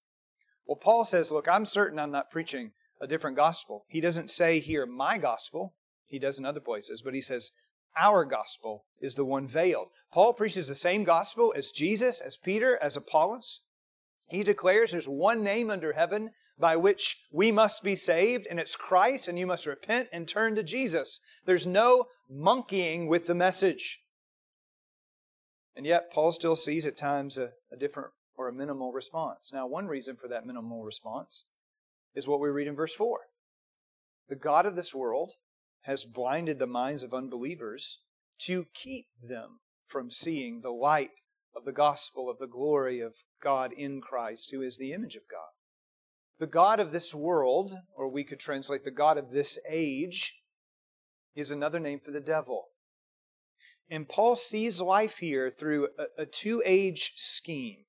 Well, 0.66 0.76
Paul 0.76 1.04
says, 1.04 1.32
Look, 1.32 1.48
I'm 1.48 1.64
certain 1.64 1.98
I'm 1.98 2.10
not 2.10 2.30
preaching 2.30 2.72
a 3.00 3.06
different 3.06 3.36
gospel. 3.36 3.84
He 3.88 4.00
doesn't 4.00 4.30
say 4.30 4.60
here, 4.60 4.86
my 4.86 5.18
gospel. 5.18 5.74
He 6.06 6.18
does 6.18 6.38
in 6.38 6.44
other 6.44 6.60
places, 6.60 7.02
but 7.02 7.14
he 7.14 7.22
says, 7.22 7.50
our 7.96 8.24
gospel 8.24 8.84
is 9.00 9.14
the 9.14 9.24
one 9.24 9.46
veiled. 9.46 9.88
Paul 10.10 10.32
preaches 10.32 10.68
the 10.68 10.74
same 10.74 11.04
gospel 11.04 11.52
as 11.56 11.70
Jesus, 11.70 12.20
as 12.20 12.36
Peter, 12.36 12.78
as 12.80 12.96
Apollos. 12.96 13.60
He 14.28 14.42
declares 14.42 14.92
there's 14.92 15.08
one 15.08 15.44
name 15.44 15.70
under 15.70 15.92
heaven 15.92 16.30
by 16.58 16.76
which 16.76 17.18
we 17.32 17.52
must 17.52 17.82
be 17.82 17.96
saved, 17.96 18.46
and 18.48 18.58
it's 18.58 18.76
Christ, 18.76 19.28
and 19.28 19.38
you 19.38 19.46
must 19.46 19.66
repent 19.66 20.08
and 20.12 20.26
turn 20.26 20.54
to 20.54 20.62
Jesus. 20.62 21.20
There's 21.44 21.66
no 21.66 22.06
monkeying 22.30 23.08
with 23.08 23.26
the 23.26 23.34
message. 23.34 24.00
And 25.74 25.86
yet, 25.86 26.10
Paul 26.12 26.32
still 26.32 26.56
sees 26.56 26.86
at 26.86 26.96
times 26.96 27.38
a, 27.38 27.52
a 27.72 27.76
different 27.76 28.10
or 28.36 28.48
a 28.48 28.52
minimal 28.52 28.92
response. 28.92 29.52
Now, 29.52 29.66
one 29.66 29.86
reason 29.86 30.16
for 30.16 30.28
that 30.28 30.46
minimal 30.46 30.84
response 30.84 31.46
is 32.14 32.28
what 32.28 32.40
we 32.40 32.48
read 32.48 32.66
in 32.66 32.76
verse 32.76 32.94
4. 32.94 33.20
The 34.28 34.36
God 34.36 34.66
of 34.66 34.76
this 34.76 34.94
world 34.94 35.34
has 35.82 36.04
blinded 36.04 36.58
the 36.58 36.66
minds 36.66 37.02
of 37.02 37.14
unbelievers 37.14 38.00
to 38.40 38.66
keep 38.74 39.06
them 39.22 39.60
from 39.86 40.10
seeing 40.10 40.60
the 40.60 40.70
light 40.70 41.10
of 41.54 41.64
the 41.64 41.72
gospel 41.72 42.30
of 42.30 42.38
the 42.38 42.46
glory 42.46 43.00
of 43.00 43.16
God 43.40 43.72
in 43.72 44.00
Christ, 44.00 44.50
who 44.52 44.62
is 44.62 44.78
the 44.78 44.92
image 44.92 45.16
of 45.16 45.22
God. 45.30 45.50
The 46.38 46.46
God 46.46 46.80
of 46.80 46.92
this 46.92 47.14
world, 47.14 47.74
or 47.94 48.08
we 48.10 48.24
could 48.24 48.40
translate 48.40 48.84
the 48.84 48.90
God 48.90 49.18
of 49.18 49.30
this 49.30 49.58
age, 49.68 50.41
is 51.34 51.50
another 51.50 51.80
name 51.80 52.00
for 52.00 52.10
the 52.10 52.20
devil. 52.20 52.68
And 53.90 54.08
Paul 54.08 54.36
sees 54.36 54.80
life 54.80 55.18
here 55.18 55.50
through 55.50 55.88
a, 55.98 56.22
a 56.22 56.26
two 56.26 56.62
age 56.64 57.12
scheme. 57.16 57.84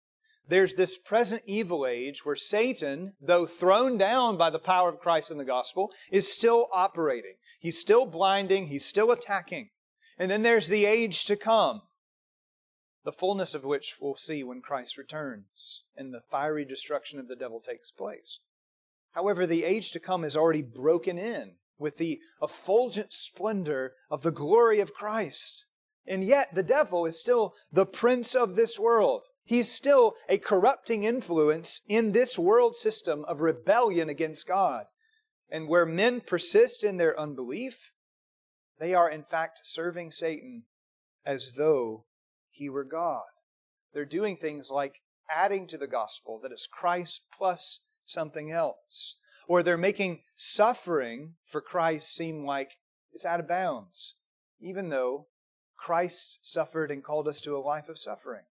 There's 0.48 0.76
this 0.76 0.98
present 0.98 1.44
evil 1.46 1.86
age 1.88 2.26
where 2.26 2.36
Satan, 2.36 3.14
though 3.22 3.46
thrown 3.46 3.98
down 3.98 4.36
by 4.36 4.50
the 4.50 4.60
power 4.60 4.90
of 4.90 5.00
Christ 5.00 5.32
in 5.32 5.38
the 5.38 5.46
gospel, 5.46 5.92
is 6.12 6.32
still 6.32 6.68
operating. 6.74 7.36
He's 7.60 7.80
still 7.80 8.06
blinding, 8.06 8.68
he's 8.68 8.86
still 8.86 9.12
attacking. 9.12 9.70
And 10.18 10.30
then 10.30 10.44
there's 10.44 10.68
the 10.68 10.86
age 10.86 11.24
to 11.26 11.38
come, 11.38 11.84
the 13.06 13.14
fullness 13.14 13.56
of 13.56 13.64
which 13.64 13.96
we'll 14.02 14.16
see 14.16 14.44
when 14.44 14.62
Christ 14.62 14.98
returns 14.98 15.84
and 15.96 16.14
the 16.14 16.22
fiery 16.22 16.66
destruction 16.66 17.20
of 17.20 17.30
the 17.30 17.36
devil 17.36 17.62
takes 17.62 17.92
place. 17.92 18.40
However, 19.12 19.48
the 19.48 19.64
age 19.64 19.92
to 19.92 20.00
come 20.00 20.24
is 20.24 20.36
already 20.36 20.62
broken 20.62 21.18
in 21.18 21.54
with 21.84 21.98
the 21.98 22.20
effulgent 22.42 23.14
splendor 23.14 23.94
of 24.10 24.24
the 24.24 24.32
glory 24.32 24.80
of 24.80 24.94
Christ. 24.94 25.68
And 26.08 26.24
yet, 26.24 26.56
the 26.56 26.64
devil 26.64 27.06
is 27.06 27.20
still 27.20 27.54
the 27.72 27.86
prince 27.86 28.34
of 28.34 28.56
this 28.56 28.80
world. 28.80 29.28
He's 29.44 29.72
still 29.72 30.16
a 30.28 30.38
corrupting 30.38 31.04
influence 31.04 31.82
in 31.88 32.14
this 32.14 32.40
world 32.40 32.76
system 32.76 33.24
of 33.26 33.42
rebellion 33.42 34.10
against 34.10 34.48
God. 34.48 34.86
And 35.50 35.68
where 35.68 35.86
men 35.86 36.22
persist 36.22 36.84
in 36.84 36.98
their 36.98 37.18
unbelief, 37.20 37.92
they 38.80 38.96
are 38.96 39.10
in 39.10 39.24
fact 39.24 39.60
serving 39.64 40.12
Satan 40.12 40.64
as 41.26 41.54
though 41.58 42.06
he 42.50 42.70
were 42.70 42.84
God. 42.84 43.26
They're 43.94 44.06
doing 44.06 44.38
things 44.38 44.72
like 44.72 45.02
adding 45.30 45.68
to 45.68 45.78
the 45.78 45.88
gospel 45.88 46.40
that 46.42 46.52
it's 46.52 46.68
Christ 46.68 47.28
plus 47.32 47.86
something 48.06 48.52
else. 48.52 49.18
Or 49.48 49.62
they're 49.62 49.78
making 49.78 50.22
suffering 50.36 51.36
for 51.46 51.62
Christ 51.62 52.16
seem 52.16 52.46
like 52.46 52.78
it's 53.12 53.26
out 53.26 53.40
of 53.40 53.48
bounds, 53.48 54.16
even 54.60 54.90
though 54.90 55.28
Christ 55.76 56.46
suffered 56.46 56.92
and 56.92 57.04
called 57.04 57.28
us 57.28 57.42
to 57.42 57.56
a 57.56 57.60
life 57.60 57.90
of 57.90 58.00
suffering. 58.00 58.46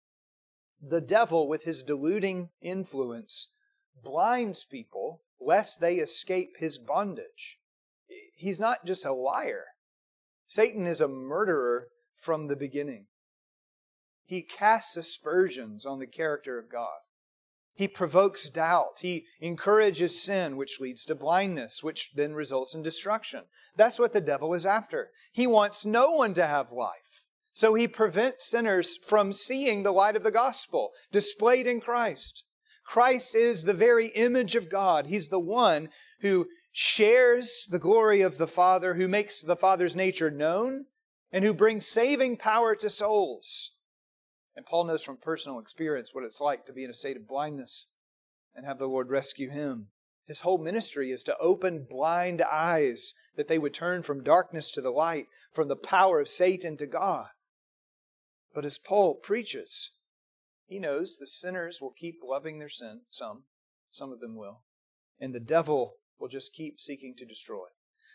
The 0.80 1.00
devil, 1.00 1.48
with 1.48 1.64
his 1.64 1.82
deluding 1.82 2.50
influence, 2.60 3.48
blinds 4.02 4.64
people 4.64 5.22
lest 5.40 5.80
they 5.80 5.96
escape 5.96 6.56
his 6.58 6.78
bondage. 6.78 7.58
He's 8.34 8.60
not 8.60 8.84
just 8.84 9.04
a 9.06 9.12
liar. 9.12 9.66
Satan 10.46 10.86
is 10.86 11.00
a 11.00 11.08
murderer 11.08 11.88
from 12.14 12.48
the 12.48 12.56
beginning. 12.56 13.06
He 14.24 14.42
casts 14.42 14.96
aspersions 14.96 15.86
on 15.86 15.98
the 15.98 16.06
character 16.06 16.58
of 16.58 16.70
God. 16.70 17.00
He 17.74 17.88
provokes 17.88 18.48
doubt. 18.48 18.98
He 19.00 19.26
encourages 19.40 20.22
sin, 20.22 20.56
which 20.56 20.80
leads 20.80 21.04
to 21.06 21.14
blindness, 21.14 21.82
which 21.82 22.12
then 22.14 22.34
results 22.34 22.74
in 22.74 22.82
destruction. 22.82 23.44
That's 23.76 23.98
what 23.98 24.12
the 24.12 24.20
devil 24.20 24.52
is 24.54 24.66
after. 24.66 25.10
He 25.32 25.46
wants 25.46 25.86
no 25.86 26.10
one 26.12 26.34
to 26.34 26.46
have 26.46 26.70
life. 26.70 27.28
So 27.52 27.74
he 27.74 27.88
prevents 27.88 28.46
sinners 28.46 28.96
from 28.96 29.32
seeing 29.32 29.82
the 29.82 29.92
light 29.92 30.16
of 30.16 30.22
the 30.22 30.30
gospel 30.30 30.92
displayed 31.10 31.66
in 31.66 31.80
Christ. 31.80 32.44
Christ 32.84 33.34
is 33.34 33.64
the 33.64 33.74
very 33.74 34.08
image 34.08 34.54
of 34.54 34.68
God. 34.68 35.06
He's 35.06 35.28
the 35.28 35.40
one 35.40 35.88
who 36.20 36.48
shares 36.72 37.66
the 37.70 37.78
glory 37.78 38.22
of 38.22 38.38
the 38.38 38.46
Father, 38.46 38.94
who 38.94 39.06
makes 39.06 39.40
the 39.40 39.56
Father's 39.56 39.94
nature 39.94 40.30
known, 40.30 40.86
and 41.30 41.44
who 41.44 41.54
brings 41.54 41.86
saving 41.86 42.36
power 42.36 42.74
to 42.74 42.90
souls. 42.90 43.72
And 44.56 44.66
Paul 44.66 44.84
knows 44.84 45.02
from 45.02 45.16
personal 45.16 45.58
experience 45.58 46.14
what 46.14 46.24
it's 46.24 46.40
like 46.40 46.66
to 46.66 46.72
be 46.72 46.84
in 46.84 46.90
a 46.90 46.94
state 46.94 47.16
of 47.16 47.26
blindness 47.26 47.88
and 48.54 48.66
have 48.66 48.78
the 48.78 48.86
Lord 48.86 49.08
rescue 49.08 49.50
him. 49.50 49.88
His 50.26 50.40
whole 50.40 50.58
ministry 50.58 51.10
is 51.10 51.22
to 51.24 51.36
open 51.38 51.86
blind 51.88 52.42
eyes 52.42 53.14
that 53.36 53.48
they 53.48 53.58
would 53.58 53.74
turn 53.74 54.02
from 54.02 54.22
darkness 54.22 54.70
to 54.72 54.80
the 54.80 54.90
light, 54.90 55.26
from 55.52 55.68
the 55.68 55.76
power 55.76 56.20
of 56.20 56.28
Satan 56.28 56.76
to 56.76 56.86
God. 56.86 57.28
But 58.54 58.64
as 58.64 58.78
Paul 58.78 59.14
preaches, 59.14 59.92
he 60.66 60.78
knows 60.78 61.16
the 61.16 61.26
sinners 61.26 61.80
will 61.80 61.90
keep 61.90 62.20
loving 62.22 62.58
their 62.58 62.68
sin, 62.68 63.02
some, 63.10 63.44
some 63.90 64.12
of 64.12 64.20
them 64.20 64.36
will, 64.36 64.62
and 65.18 65.34
the 65.34 65.40
devil 65.40 65.96
will 66.18 66.28
just 66.28 66.52
keep 66.52 66.78
seeking 66.78 67.14
to 67.18 67.24
destroy. 67.24 67.66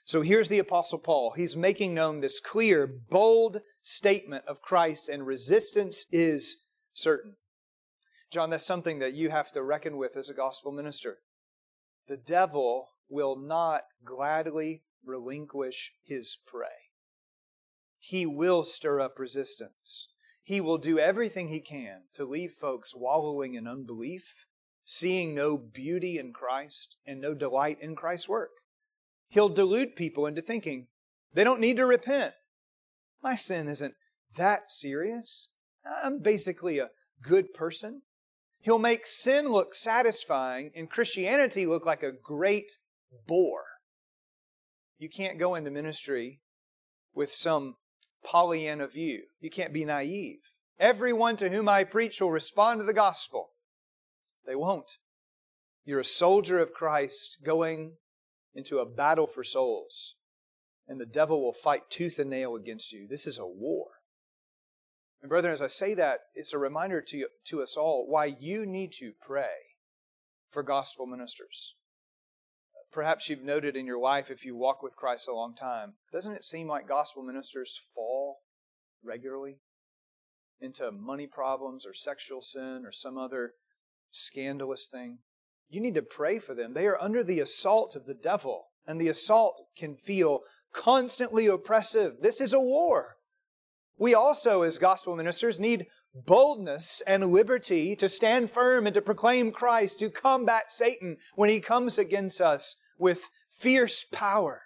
So 0.08 0.22
here's 0.22 0.48
the 0.48 0.60
Apostle 0.60 1.00
Paul. 1.00 1.34
He's 1.36 1.58
making 1.58 1.94
known 1.94 2.22
this 2.22 2.40
clear, 2.40 2.88
bold 2.88 3.60
statement 3.82 4.46
of 4.48 4.62
Christ, 4.62 5.10
and 5.10 5.28
resistance 5.28 6.06
is 6.14 6.68
certain. 6.94 7.36
John, 8.32 8.50
that's 8.50 8.66
something 8.66 9.00
that 9.00 9.16
you 9.16 9.32
have 9.32 9.52
to 9.52 9.62
reckon 9.62 9.98
with 9.98 10.16
as 10.16 10.30
a 10.30 10.34
gospel 10.34 10.72
minister. 10.72 11.18
The 12.08 12.16
devil 12.16 12.92
will 13.10 13.36
not 13.36 13.84
gladly 14.06 14.84
relinquish 15.06 15.92
his 16.06 16.38
prey. 16.48 16.94
He 18.00 18.26
will 18.26 18.64
stir 18.64 19.02
up 19.02 19.20
resistance. 19.20 20.08
He 20.42 20.62
will 20.62 20.78
do 20.78 20.98
everything 20.98 21.50
he 21.50 21.60
can 21.60 22.04
to 22.14 22.24
leave 22.24 22.54
folks 22.54 22.96
wallowing 22.96 23.56
in 23.56 23.68
unbelief, 23.68 24.46
seeing 24.86 25.36
no 25.36 25.58
beauty 25.58 26.18
in 26.18 26.32
Christ 26.32 26.96
and 27.06 27.20
no 27.20 27.34
delight 27.34 27.80
in 27.82 27.94
Christ's 27.94 28.30
work. 28.30 28.52
He'll 29.30 29.50
delude 29.50 29.96
people 29.96 30.26
into 30.26 30.42
thinking 30.42 30.88
they 31.34 31.44
don't 31.44 31.60
need 31.60 31.78
to 31.78 31.86
repent. 31.86 32.34
My 33.22 33.36
sin 33.36 33.68
isn't 33.68 33.96
that 34.38 34.72
serious. 34.72 35.50
I'm 36.04 36.20
basically 36.20 36.80
a 36.80 36.92
good 37.22 37.54
person. 37.54 38.02
He'll 38.60 38.80
make 38.80 39.06
sin 39.06 39.50
look 39.50 39.74
satisfying 39.76 40.72
and 40.76 40.90
Christianity 40.90 41.66
look 41.66 41.86
like 41.86 42.04
a 42.04 42.12
great 42.12 42.72
bore. 43.28 43.64
You 44.98 45.10
can't 45.10 45.38
go 45.38 45.56
into 45.56 45.72
ministry 45.72 46.42
with 47.14 47.32
some 47.32 47.76
Pollyanna 48.26 48.88
view. 48.88 49.24
You 49.40 49.50
can't 49.50 49.74
be 49.74 49.86
naive. 49.86 50.40
Everyone 50.80 51.36
to 51.38 51.50
whom 51.50 51.70
I 51.70 51.84
preach 51.84 52.20
will 52.20 52.32
respond 52.32 52.80
to 52.80 52.86
the 52.86 52.94
gospel. 52.94 53.50
They 54.46 54.56
won't. 54.56 54.98
You're 55.86 56.00
a 56.00 56.04
soldier 56.04 56.60
of 56.60 56.74
Christ 56.74 57.38
going 57.44 57.94
into 58.58 58.80
a 58.80 58.86
battle 58.86 59.28
for 59.28 59.44
souls, 59.44 60.16
and 60.88 61.00
the 61.00 61.06
devil 61.06 61.44
will 61.44 61.54
fight 61.54 61.92
tooth 61.92 62.18
and 62.18 62.32
nail 62.32 62.56
against 62.56 62.92
you. 62.92 63.08
This 63.08 63.28
is 63.28 63.38
a 63.38 63.46
war. 63.46 63.86
And, 65.22 65.30
brethren, 65.30 65.54
as 65.54 65.62
I 65.62 65.68
say 65.68 65.94
that, 65.94 66.22
it's 66.34 66.54
a 66.54 66.58
reminder 66.58 67.00
to, 67.02 67.28
to 67.46 67.62
us 67.62 67.78
all 67.78 68.08
why 68.10 68.36
you 68.40 68.66
need 68.66 68.92
to 68.94 69.14
pray 69.22 69.76
for 70.50 70.64
gospel 70.64 71.06
ministers. 71.06 71.76
Perhaps 72.92 73.30
you've 73.30 73.44
noted 73.44 73.76
in 73.76 73.86
your 73.86 74.00
life, 74.00 74.32
if 74.32 74.44
you 74.44 74.56
walk 74.56 74.82
with 74.82 74.96
Christ 74.96 75.28
a 75.28 75.36
long 75.36 75.54
time, 75.56 75.94
doesn't 76.12 76.34
it 76.34 76.44
seem 76.44 76.68
like 76.68 76.88
gospel 76.88 77.22
ministers 77.22 77.80
fall 77.94 78.40
regularly 79.04 79.60
into 80.60 80.92
money 80.92 81.28
problems 81.28 81.86
or 81.86 81.94
sexual 81.94 82.42
sin 82.42 82.84
or 82.86 82.92
some 82.92 83.20
other 83.20 83.54
scandalous 84.10 84.88
thing? 84.88 85.20
You 85.70 85.82
need 85.82 85.96
to 85.96 86.02
pray 86.02 86.40
for 86.40 86.54
them. 86.54 86.74
They 86.74 86.88
are 86.88 87.02
under 87.02 87.24
the 87.24 87.40
assault 87.40 87.96
of 87.96 88.06
the 88.06 88.14
devil, 88.14 88.68
and 88.86 89.00
the 89.00 89.10
assault 89.10 89.68
can 89.78 89.96
feel 89.96 90.42
constantly 90.72 91.48
oppressive. 91.48 92.22
This 92.22 92.40
is 92.40 92.54
a 92.54 92.60
war. 92.60 93.18
We 93.98 94.14
also, 94.14 94.62
as 94.62 94.78
gospel 94.78 95.16
ministers, 95.16 95.60
need 95.60 95.88
boldness 96.14 97.02
and 97.06 97.32
liberty 97.32 97.96
to 97.96 98.08
stand 98.08 98.52
firm 98.52 98.86
and 98.86 98.94
to 98.94 99.02
proclaim 99.02 99.52
Christ, 99.52 100.00
to 100.00 100.10
combat 100.10 100.72
Satan 100.72 101.18
when 101.36 101.50
he 101.50 101.60
comes 101.60 101.98
against 101.98 102.40
us 102.40 102.76
with 102.98 103.30
fierce 103.50 104.04
power. 104.04 104.64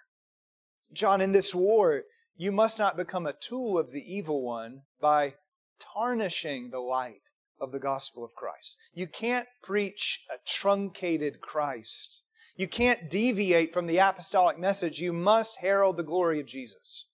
John, 0.92 1.20
in 1.20 1.32
this 1.32 1.54
war, 1.54 2.04
you 2.36 2.52
must 2.52 2.78
not 2.78 2.96
become 2.96 3.26
a 3.26 3.32
tool 3.32 3.78
of 3.78 3.90
the 3.90 4.02
evil 4.02 4.44
one 4.44 4.82
by 5.00 5.34
tarnishing 5.80 6.70
the 6.70 6.80
light 6.80 7.31
of 7.62 7.70
the 7.70 7.80
gospel 7.80 8.24
of 8.24 8.34
Christ. 8.34 8.76
You 8.92 9.06
can't 9.06 9.46
preach 9.62 10.24
a 10.28 10.36
truncated 10.46 11.40
Christ. 11.40 12.24
You 12.56 12.66
can't 12.66 13.08
deviate 13.08 13.72
from 13.72 13.86
the 13.86 13.98
apostolic 13.98 14.58
message. 14.58 15.00
You 15.00 15.12
must 15.12 15.60
herald 15.60 15.96
the 15.96 16.02
glory 16.02 16.40
of 16.40 16.46
Jesus. 16.46 17.06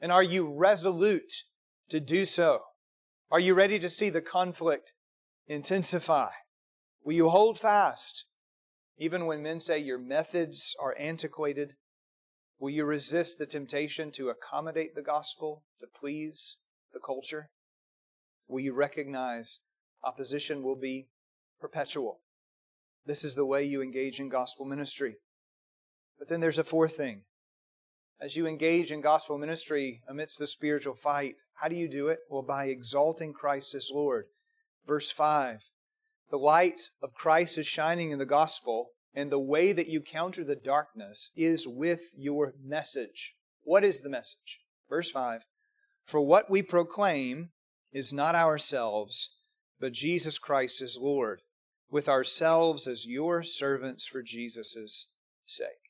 And 0.00 0.12
are 0.12 0.22
you 0.22 0.54
resolute 0.56 1.32
to 1.88 1.98
do 1.98 2.26
so? 2.26 2.60
Are 3.30 3.40
you 3.40 3.54
ready 3.54 3.78
to 3.78 3.88
see 3.88 4.10
the 4.10 4.20
conflict 4.20 4.92
intensify? 5.48 6.28
Will 7.02 7.14
you 7.14 7.30
hold 7.30 7.58
fast 7.58 8.26
even 8.98 9.26
when 9.26 9.42
men 9.42 9.58
say 9.58 9.78
your 9.78 9.98
methods 9.98 10.76
are 10.80 10.94
antiquated? 10.98 11.74
Will 12.58 12.70
you 12.70 12.84
resist 12.84 13.38
the 13.38 13.46
temptation 13.46 14.10
to 14.12 14.28
accommodate 14.28 14.94
the 14.94 15.02
gospel, 15.02 15.64
to 15.80 15.86
please 15.86 16.58
the 16.92 17.00
culture? 17.00 17.48
Will 18.46 18.60
you 18.60 18.74
recognize 18.74 19.60
opposition 20.04 20.62
will 20.62 20.76
be 20.76 21.08
perpetual? 21.60 22.20
This 23.06 23.24
is 23.24 23.34
the 23.34 23.46
way 23.46 23.64
you 23.64 23.82
engage 23.82 24.20
in 24.20 24.28
gospel 24.28 24.64
ministry. 24.64 25.16
But 26.18 26.28
then 26.28 26.40
there's 26.40 26.58
a 26.58 26.64
fourth 26.64 26.96
thing 26.96 27.22
as 28.20 28.36
you 28.36 28.46
engage 28.46 28.90
in 28.90 29.00
gospel 29.00 29.38
ministry 29.38 30.02
amidst 30.08 30.38
the 30.38 30.46
spiritual 30.46 30.94
fight, 30.94 31.42
how 31.56 31.68
do 31.68 31.76
you 31.76 31.88
do 31.88 32.08
it? 32.08 32.20
Well, 32.30 32.42
by 32.42 32.66
exalting 32.66 33.32
Christ 33.32 33.74
as 33.74 33.90
Lord. 33.92 34.26
Verse 34.86 35.10
5 35.10 35.70
The 36.30 36.38
light 36.38 36.90
of 37.02 37.14
Christ 37.14 37.58
is 37.58 37.66
shining 37.66 38.10
in 38.10 38.18
the 38.18 38.26
gospel, 38.26 38.90
and 39.14 39.30
the 39.30 39.38
way 39.38 39.72
that 39.72 39.88
you 39.88 40.00
counter 40.00 40.44
the 40.44 40.56
darkness 40.56 41.30
is 41.36 41.66
with 41.68 42.14
your 42.16 42.54
message. 42.62 43.34
What 43.62 43.84
is 43.84 44.00
the 44.00 44.10
message? 44.10 44.60
Verse 44.88 45.10
5 45.10 45.44
For 46.04 46.20
what 46.20 46.50
we 46.50 46.62
proclaim 46.62 47.50
is 47.92 48.12
not 48.12 48.34
ourselves, 48.34 49.36
but 49.80 49.92
Jesus 49.92 50.38
Christ 50.38 50.80
is 50.82 50.98
Lord, 51.00 51.42
with 51.90 52.08
ourselves 52.08 52.86
as 52.86 53.06
your 53.06 53.42
servants 53.42 54.06
for 54.06 54.22
Jesus' 54.22 55.08
sake 55.44 55.84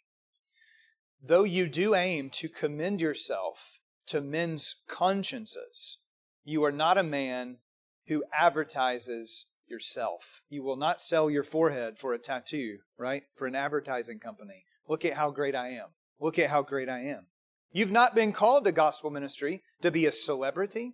though 1.27 1.45
you 1.45 1.67
do 1.67 1.95
aim 1.95 2.29
to 2.29 2.49
commend 2.49 3.01
yourself 3.01 3.81
to 4.07 4.21
men's 4.21 4.83
consciences, 4.87 5.99
you 6.45 6.63
are 6.65 6.73
not 6.73 6.99
a 6.99 7.03
man 7.03 7.59
who 8.07 8.25
advertises 8.37 9.47
yourself. 9.67 10.43
You 10.51 10.63
will 10.63 10.77
not 10.77 11.01
sell 11.01 11.31
your 11.31 11.43
forehead 11.43 11.99
for 11.99 12.13
a 12.13 12.19
tattoo, 12.19 12.79
right? 12.99 13.23
For 13.35 13.47
an 13.47 13.55
advertising 13.55 14.19
company. 14.19 14.67
Look 14.87 15.07
at 15.07 15.15
how 15.15 15.31
great 15.31 15.55
I 15.55 15.71
am. 15.71 15.87
Look 16.21 16.39
at 16.39 16.51
how 16.51 16.63
great 16.63 16.91
I 16.91 17.01
am. 17.01 17.27
You've 17.73 17.91
not 17.91 18.15
been 18.15 18.33
called 18.33 18.67
to 18.67 18.73
gospel 18.73 19.11
ministry 19.11 19.63
to 19.81 19.91
be 19.91 20.05
a 20.05 20.13
celebrity, 20.13 20.93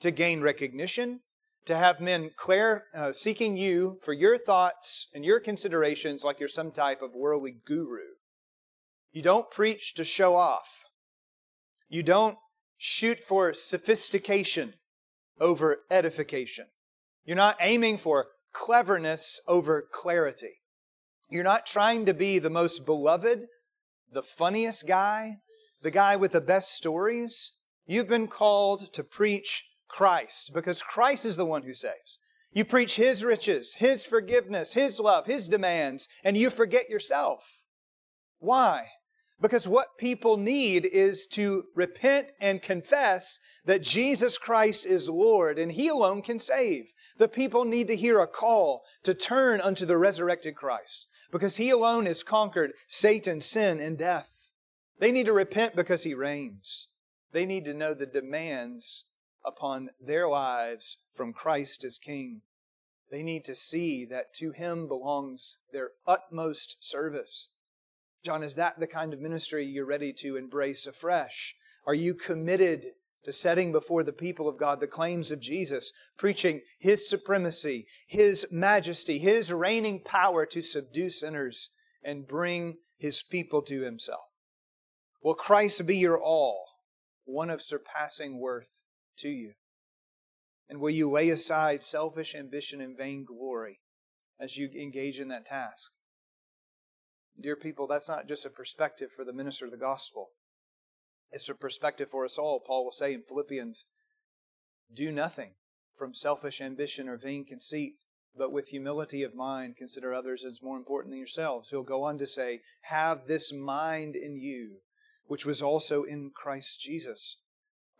to 0.00 0.10
gain 0.10 0.40
recognition, 0.40 1.20
to 1.66 1.76
have 1.76 2.00
men 2.00 2.30
clair, 2.36 2.86
uh, 2.94 3.12
seeking 3.12 3.56
you 3.56 3.98
for 4.02 4.12
your 4.12 4.38
thoughts 4.38 5.08
and 5.14 5.24
your 5.24 5.40
considerations 5.40 6.24
like 6.24 6.40
you're 6.40 6.48
some 6.48 6.72
type 6.72 7.02
of 7.02 7.14
worldly 7.14 7.56
guru. 7.64 8.14
You 9.12 9.22
don't 9.22 9.50
preach 9.50 9.94
to 9.94 10.04
show 10.04 10.36
off. 10.36 10.84
You 11.88 12.02
don't 12.02 12.38
shoot 12.78 13.18
for 13.20 13.52
sophistication 13.52 14.74
over 15.40 15.80
edification. 15.90 16.66
You're 17.24 17.36
not 17.36 17.56
aiming 17.60 17.98
for 17.98 18.28
cleverness 18.52 19.40
over 19.46 19.84
clarity. 19.90 20.60
You're 21.28 21.44
not 21.44 21.66
trying 21.66 22.06
to 22.06 22.14
be 22.14 22.38
the 22.38 22.50
most 22.50 22.86
beloved, 22.86 23.46
the 24.10 24.22
funniest 24.22 24.86
guy, 24.86 25.36
the 25.82 25.90
guy 25.90 26.16
with 26.16 26.32
the 26.32 26.40
best 26.40 26.74
stories. 26.74 27.52
You've 27.86 28.08
been 28.08 28.28
called 28.28 28.92
to 28.92 29.04
preach 29.04 29.69
Christ 29.90 30.52
because 30.54 30.82
Christ 30.82 31.26
is 31.26 31.36
the 31.36 31.46
one 31.46 31.62
who 31.62 31.74
saves. 31.74 32.18
You 32.52 32.64
preach 32.64 32.96
His 32.96 33.24
riches, 33.24 33.74
His 33.74 34.04
forgiveness, 34.04 34.74
His 34.74 34.98
love, 34.98 35.26
His 35.26 35.48
demands, 35.48 36.08
and 36.24 36.36
you 36.36 36.50
forget 36.50 36.88
yourself. 36.88 37.62
Why? 38.38 38.88
Because 39.40 39.66
what 39.66 39.96
people 39.98 40.36
need 40.36 40.84
is 40.84 41.26
to 41.28 41.64
repent 41.74 42.32
and 42.40 42.60
confess 42.60 43.38
that 43.64 43.82
Jesus 43.82 44.36
Christ 44.36 44.84
is 44.84 45.08
Lord 45.08 45.58
and 45.58 45.72
He 45.72 45.88
alone 45.88 46.22
can 46.22 46.38
save. 46.38 46.92
The 47.16 47.28
people 47.28 47.64
need 47.64 47.88
to 47.88 47.96
hear 47.96 48.20
a 48.20 48.26
call 48.26 48.82
to 49.04 49.14
turn 49.14 49.60
unto 49.60 49.86
the 49.86 49.96
resurrected 49.96 50.56
Christ 50.56 51.06
because 51.30 51.56
He 51.56 51.70
alone 51.70 52.06
has 52.06 52.22
conquered 52.22 52.72
Satan, 52.86 53.40
sin, 53.40 53.78
and 53.78 53.96
death. 53.96 54.52
They 54.98 55.12
need 55.12 55.26
to 55.26 55.32
repent 55.32 55.76
because 55.76 56.02
He 56.02 56.14
reigns. 56.14 56.88
They 57.32 57.46
need 57.46 57.64
to 57.66 57.74
know 57.74 57.94
the 57.94 58.06
demands 58.06 59.06
upon 59.44 59.90
their 60.00 60.28
lives 60.28 60.98
from 61.12 61.32
Christ 61.32 61.84
as 61.84 61.98
King. 61.98 62.42
They 63.10 63.22
need 63.22 63.44
to 63.44 63.54
see 63.54 64.04
that 64.06 64.32
to 64.34 64.52
Him 64.52 64.86
belongs 64.86 65.58
their 65.72 65.90
utmost 66.06 66.84
service. 66.84 67.48
John, 68.22 68.42
is 68.42 68.54
that 68.56 68.78
the 68.78 68.86
kind 68.86 69.12
of 69.12 69.20
ministry 69.20 69.64
you're 69.64 69.86
ready 69.86 70.12
to 70.14 70.36
embrace 70.36 70.86
afresh? 70.86 71.54
Are 71.86 71.94
you 71.94 72.14
committed 72.14 72.86
to 73.24 73.32
setting 73.32 73.72
before 73.72 74.02
the 74.02 74.12
people 74.12 74.48
of 74.48 74.58
God 74.58 74.80
the 74.80 74.86
claims 74.86 75.30
of 75.30 75.40
Jesus, 75.40 75.92
preaching 76.16 76.60
His 76.78 77.08
supremacy, 77.08 77.86
His 78.06 78.46
majesty, 78.50 79.18
His 79.18 79.52
reigning 79.52 80.02
power 80.04 80.46
to 80.46 80.62
subdue 80.62 81.10
sinners 81.10 81.70
and 82.02 82.28
bring 82.28 82.76
His 82.98 83.22
people 83.22 83.62
to 83.62 83.82
Himself? 83.82 84.22
Will 85.22 85.34
Christ 85.34 85.86
be 85.86 85.96
your 85.96 86.20
all, 86.20 86.66
one 87.24 87.50
of 87.50 87.62
surpassing 87.62 88.38
worth 88.38 88.84
to 89.18 89.28
you? 89.28 89.52
And 90.68 90.80
will 90.80 90.90
you 90.90 91.10
lay 91.10 91.30
aside 91.30 91.82
selfish 91.82 92.34
ambition 92.34 92.80
and 92.80 92.96
vainglory 92.96 93.80
as 94.38 94.56
you 94.56 94.68
engage 94.74 95.18
in 95.18 95.28
that 95.28 95.46
task? 95.46 95.90
Dear 97.40 97.56
people, 97.56 97.86
that's 97.86 98.08
not 98.08 98.28
just 98.28 98.46
a 98.46 98.50
perspective 98.50 99.10
for 99.14 99.24
the 99.24 99.32
minister 99.32 99.64
of 99.64 99.70
the 99.70 99.76
gospel. 99.76 100.30
It's 101.32 101.48
a 101.48 101.54
perspective 101.54 102.08
for 102.10 102.24
us 102.24 102.38
all. 102.38 102.60
Paul 102.60 102.84
will 102.84 102.92
say 102.92 103.14
in 103.14 103.22
Philippians, 103.22 103.86
do 104.92 105.10
nothing 105.10 105.52
from 105.96 106.14
selfish 106.14 106.60
ambition 106.60 107.08
or 107.08 107.16
vain 107.16 107.44
conceit, 107.44 107.94
but 108.36 108.52
with 108.52 108.68
humility 108.68 109.22
of 109.22 109.34
mind 109.34 109.76
consider 109.76 110.12
others 110.12 110.44
as 110.44 110.62
more 110.62 110.76
important 110.76 111.12
than 111.12 111.18
yourselves. 111.18 111.70
He'll 111.70 111.82
go 111.82 112.02
on 112.02 112.18
to 112.18 112.26
say, 112.26 112.60
have 112.82 113.26
this 113.26 113.52
mind 113.52 114.16
in 114.16 114.36
you, 114.36 114.78
which 115.26 115.46
was 115.46 115.62
also 115.62 116.02
in 116.02 116.30
Christ 116.34 116.80
Jesus. 116.80 117.38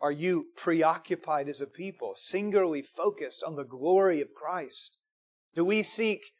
Are 0.01 0.11
you 0.11 0.47
preoccupied 0.55 1.47
as 1.47 1.61
a 1.61 1.67
people, 1.67 2.13
singularly 2.15 2.81
focused 2.81 3.43
on 3.43 3.55
the 3.55 3.63
glory 3.63 4.19
of 4.19 4.33
Christ? 4.33 4.97
Do 5.55 5.63
we 5.63 5.83
seek 5.83 6.31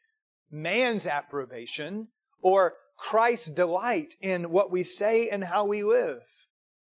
man's 0.50 1.06
approbation 1.06 2.08
or 2.40 2.74
Christ's 2.98 3.50
delight 3.50 4.14
in 4.20 4.50
what 4.50 4.70
we 4.70 4.82
say 4.82 5.28
and 5.28 5.44
how 5.44 5.64
we 5.64 5.84
live? 5.84 6.22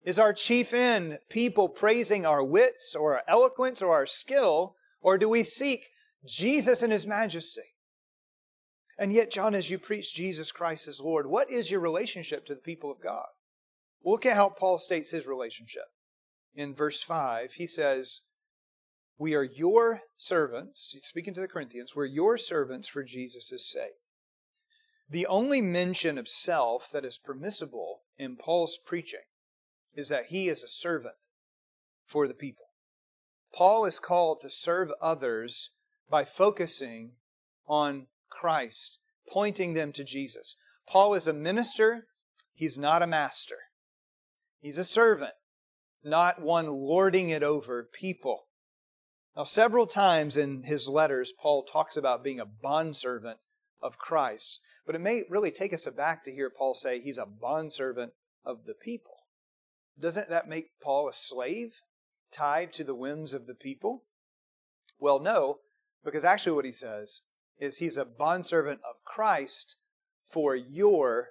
Is 0.03 0.19
our 0.19 0.33
chief 0.33 0.73
end 0.73 1.19
people 1.29 1.67
praising 1.67 2.25
our 2.25 2.43
wits 2.43 2.95
or 2.95 3.15
our 3.15 3.23
eloquence 3.27 3.81
or 3.81 3.93
our 3.93 4.05
skill, 4.05 4.75
or 5.01 5.17
do 5.17 5.27
we 5.27 5.43
seek 5.43 5.87
Jesus 6.25 6.81
and 6.81 6.93
His 6.93 7.07
majesty? 7.07 7.73
And 8.97 9.11
yet, 9.11 9.31
John, 9.31 9.53
as 9.53 9.69
you 9.69 9.77
preach 9.77 10.13
Jesus 10.13 10.51
Christ 10.51 10.87
as 10.87 11.01
Lord, 11.01 11.27
what 11.27 11.51
is 11.51 11.69
your 11.69 11.79
relationship 11.79 12.45
to 12.45 12.55
the 12.55 12.61
people 12.61 12.91
of 12.91 13.01
God? 13.01 13.27
Look 14.03 14.25
at 14.25 14.35
how 14.35 14.49
Paul 14.49 14.79
states 14.79 15.11
his 15.11 15.27
relationship. 15.27 15.83
In 16.57 16.73
verse 16.73 17.03
5, 17.03 17.53
he 17.53 17.67
says, 17.67 18.21
We 19.19 19.35
are 19.35 19.43
your 19.43 20.01
servants, 20.15 20.89
he's 20.91 21.05
speaking 21.05 21.35
to 21.35 21.41
the 21.41 21.47
Corinthians, 21.47 21.95
we're 21.95 22.05
your 22.05 22.35
servants 22.35 22.87
for 22.87 23.03
Jesus' 23.03 23.71
sake. 23.71 24.01
The 25.07 25.27
only 25.27 25.61
mention 25.61 26.17
of 26.17 26.27
self 26.27 26.89
that 26.91 27.05
is 27.05 27.19
permissible 27.19 28.01
in 28.17 28.37
Paul's 28.37 28.75
preaching 28.83 29.21
is 29.93 30.09
that 30.09 30.25
he 30.25 30.49
is 30.49 30.63
a 30.63 30.67
servant 30.67 31.13
for 32.07 32.27
the 32.27 32.33
people. 32.33 32.65
Paul 33.53 33.85
is 33.85 33.99
called 33.99 34.41
to 34.41 34.49
serve 34.49 34.91
others 34.99 35.69
by 36.09 36.25
focusing 36.25 37.11
on 37.67 38.07
Christ, 38.29 38.97
pointing 39.29 39.75
them 39.75 39.91
to 39.91 40.03
Jesus. 40.03 40.55
Paul 40.89 41.13
is 41.13 41.27
a 41.27 41.33
minister, 41.33 42.07
he's 42.55 42.79
not 42.79 43.03
a 43.03 43.07
master. 43.07 43.57
He's 44.59 44.79
a 44.79 44.83
servant, 44.83 45.33
not 46.03 46.41
one 46.41 46.67
lording 46.67 47.29
it 47.29 47.43
over 47.43 47.89
people. 47.91 48.45
Now, 49.35 49.43
several 49.43 49.85
times 49.85 50.37
in 50.37 50.63
his 50.63 50.87
letters, 50.87 51.31
Paul 51.31 51.63
talks 51.63 51.95
about 51.95 52.23
being 52.23 52.39
a 52.39 52.45
bondservant 52.45 53.39
of 53.81 53.97
Christ. 53.97 54.61
But 54.85 54.95
it 54.95 55.01
may 55.01 55.23
really 55.29 55.51
take 55.51 55.73
us 55.73 55.85
aback 55.85 56.23
to 56.23 56.31
hear 56.31 56.49
Paul 56.49 56.73
say 56.73 56.99
he's 56.99 57.17
a 57.17 57.25
bondservant 57.25 58.13
of 58.45 58.65
the 58.65 58.73
people. 58.73 59.17
Doesn't 59.99 60.29
that 60.29 60.47
make 60.47 60.79
Paul 60.81 61.09
a 61.09 61.13
slave, 61.13 61.81
tied 62.31 62.71
to 62.73 62.83
the 62.83 62.95
whims 62.95 63.33
of 63.33 63.47
the 63.47 63.55
people? 63.55 64.03
Well, 64.99 65.19
no, 65.19 65.59
because 66.03 66.25
actually 66.25 66.53
what 66.53 66.65
he 66.65 66.71
says 66.71 67.21
is 67.59 67.77
he's 67.77 67.97
a 67.97 68.05
bondservant 68.05 68.81
of 68.89 69.03
Christ 69.03 69.75
for 70.23 70.55
your 70.55 71.29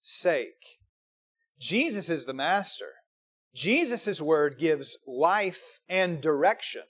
sake. 0.00 0.80
Jesus 1.58 2.08
is 2.08 2.26
the 2.26 2.34
master. 2.34 2.94
Jesus' 3.58 4.20
word 4.20 4.56
gives 4.56 4.96
life 5.04 5.80
and 5.88 6.20
direction. 6.20 6.82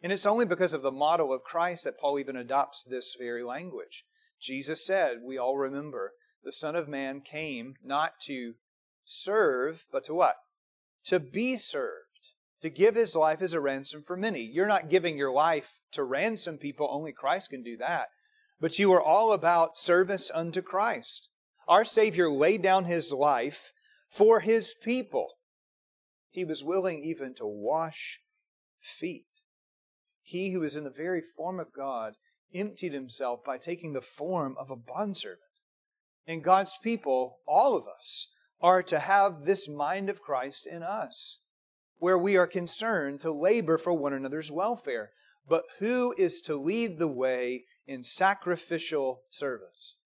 And 0.00 0.12
it's 0.12 0.26
only 0.26 0.46
because 0.46 0.74
of 0.74 0.82
the 0.82 0.92
model 0.92 1.32
of 1.32 1.42
Christ 1.42 1.82
that 1.82 1.98
Paul 1.98 2.20
even 2.20 2.36
adopts 2.36 2.84
this 2.84 3.16
very 3.18 3.42
language. 3.42 4.04
Jesus 4.40 4.86
said, 4.86 5.18
we 5.24 5.36
all 5.36 5.56
remember, 5.56 6.12
the 6.44 6.52
Son 6.52 6.76
of 6.76 6.86
Man 6.86 7.20
came 7.20 7.74
not 7.84 8.20
to 8.26 8.54
serve, 9.02 9.86
but 9.90 10.04
to 10.04 10.14
what? 10.14 10.36
To 11.06 11.18
be 11.18 11.56
served, 11.56 12.30
to 12.60 12.70
give 12.70 12.94
his 12.94 13.16
life 13.16 13.42
as 13.42 13.52
a 13.52 13.60
ransom 13.60 14.04
for 14.04 14.16
many. 14.16 14.42
You're 14.42 14.68
not 14.68 14.88
giving 14.88 15.18
your 15.18 15.32
life 15.32 15.80
to 15.90 16.04
ransom 16.04 16.58
people, 16.58 16.86
only 16.92 17.10
Christ 17.10 17.50
can 17.50 17.64
do 17.64 17.76
that. 17.78 18.06
But 18.60 18.78
you 18.78 18.92
are 18.92 19.02
all 19.02 19.32
about 19.32 19.76
service 19.76 20.30
unto 20.32 20.62
Christ. 20.62 21.28
Our 21.66 21.84
Savior 21.84 22.30
laid 22.30 22.62
down 22.62 22.84
his 22.84 23.12
life 23.12 23.72
for 24.08 24.38
his 24.38 24.74
people. 24.74 25.30
He 26.32 26.44
was 26.44 26.64
willing 26.64 27.04
even 27.04 27.34
to 27.34 27.46
wash 27.46 28.20
feet. 28.80 29.26
He 30.22 30.52
who 30.52 30.62
is 30.62 30.76
in 30.76 30.84
the 30.84 30.90
very 30.90 31.20
form 31.20 31.60
of 31.60 31.74
God 31.74 32.14
emptied 32.54 32.94
himself 32.94 33.44
by 33.44 33.58
taking 33.58 33.92
the 33.92 34.00
form 34.00 34.56
of 34.58 34.70
a 34.70 34.76
bondservant. 34.76 35.40
And 36.26 36.42
God's 36.42 36.78
people, 36.82 37.38
all 37.46 37.76
of 37.76 37.86
us, 37.86 38.28
are 38.62 38.82
to 38.82 39.00
have 39.00 39.44
this 39.44 39.68
mind 39.68 40.08
of 40.08 40.22
Christ 40.22 40.66
in 40.66 40.82
us, 40.82 41.40
where 41.98 42.18
we 42.18 42.36
are 42.36 42.46
concerned 42.46 43.20
to 43.20 43.32
labor 43.32 43.76
for 43.76 43.92
one 43.92 44.14
another's 44.14 44.50
welfare. 44.50 45.10
But 45.46 45.64
who 45.80 46.14
is 46.16 46.40
to 46.42 46.56
lead 46.56 46.98
the 46.98 47.08
way 47.08 47.64
in 47.86 48.04
sacrificial 48.04 49.22
service? 49.28 49.96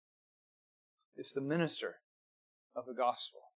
It's 1.15 1.31
the 1.31 1.41
minister 1.41 1.97
of 2.75 2.85
the 2.85 2.93
gospel. 2.93 3.46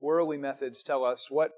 Worldly 0.00 0.38
methods 0.38 0.82
tell 0.82 1.04
us 1.04 1.30
what, 1.30 1.52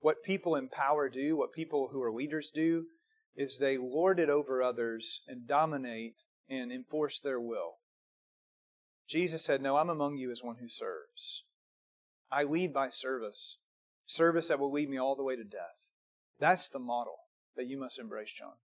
what 0.00 0.22
people 0.22 0.54
in 0.54 0.68
power 0.68 1.08
do, 1.08 1.36
what 1.36 1.52
people 1.52 1.88
who 1.92 2.02
are 2.02 2.12
leaders 2.12 2.50
do, 2.54 2.86
is 3.34 3.58
they 3.58 3.76
lord 3.76 4.18
it 4.18 4.30
over 4.30 4.62
others 4.62 5.22
and 5.26 5.46
dominate 5.46 6.22
and 6.48 6.72
enforce 6.72 7.18
their 7.18 7.40
will. 7.40 7.78
Jesus 9.06 9.44
said, 9.44 9.62
No, 9.62 9.76
I'm 9.76 9.90
among 9.90 10.16
you 10.16 10.30
as 10.30 10.42
one 10.42 10.56
who 10.60 10.68
serves. 10.68 11.44
I 12.30 12.42
lead 12.42 12.72
by 12.72 12.88
service, 12.88 13.58
service 14.04 14.48
that 14.48 14.58
will 14.58 14.72
lead 14.72 14.90
me 14.90 14.98
all 14.98 15.14
the 15.16 15.22
way 15.22 15.36
to 15.36 15.44
death. 15.44 15.92
That's 16.38 16.68
the 16.68 16.78
model 16.78 17.16
that 17.56 17.66
you 17.66 17.78
must 17.78 17.98
embrace, 17.98 18.32
John. 18.32 18.54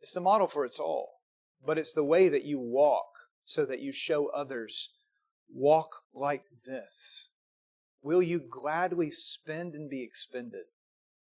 It's 0.00 0.14
the 0.14 0.20
model 0.20 0.48
for 0.48 0.64
its 0.64 0.80
all, 0.80 1.20
but 1.64 1.78
it's 1.78 1.92
the 1.92 2.04
way 2.04 2.28
that 2.28 2.44
you 2.44 2.58
walk 2.58 3.06
so 3.44 3.64
that 3.66 3.80
you 3.80 3.92
show 3.92 4.28
others 4.28 4.90
walk 5.52 5.90
like 6.14 6.44
this. 6.66 7.28
Will 8.02 8.22
you 8.22 8.40
gladly 8.40 9.10
spend 9.10 9.74
and 9.74 9.88
be 9.88 10.02
expended? 10.02 10.64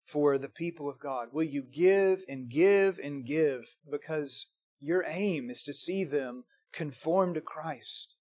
for 0.09 0.39
the 0.39 0.49
people 0.49 0.89
of 0.89 0.99
God? 0.99 1.29
Will 1.33 1.45
you 1.45 1.63
give 1.63 2.25
and 2.29 2.49
give 2.49 2.99
and 2.99 3.27
give 3.27 3.77
because 3.91 4.47
your 4.81 5.05
aim 5.07 5.51
is 5.51 5.63
to 5.63 5.75
see 5.75 6.03
them 6.03 6.45
conform 6.73 7.35
to 7.35 7.43
Christ? 7.43 8.17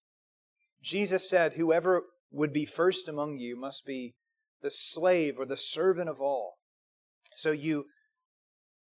Jesus 0.82 1.30
said, 1.30 1.54
Whoever 1.54 2.04
would 2.30 2.52
be 2.52 2.66
first 2.66 3.08
among 3.08 3.40
you 3.40 3.56
must 3.58 3.86
be 3.86 4.16
the 4.62 4.70
slave 4.70 5.36
or 5.38 5.46
the 5.46 5.56
servant 5.56 6.10
of 6.10 6.20
all. 6.20 6.58
So 7.34 7.52
you 7.52 7.86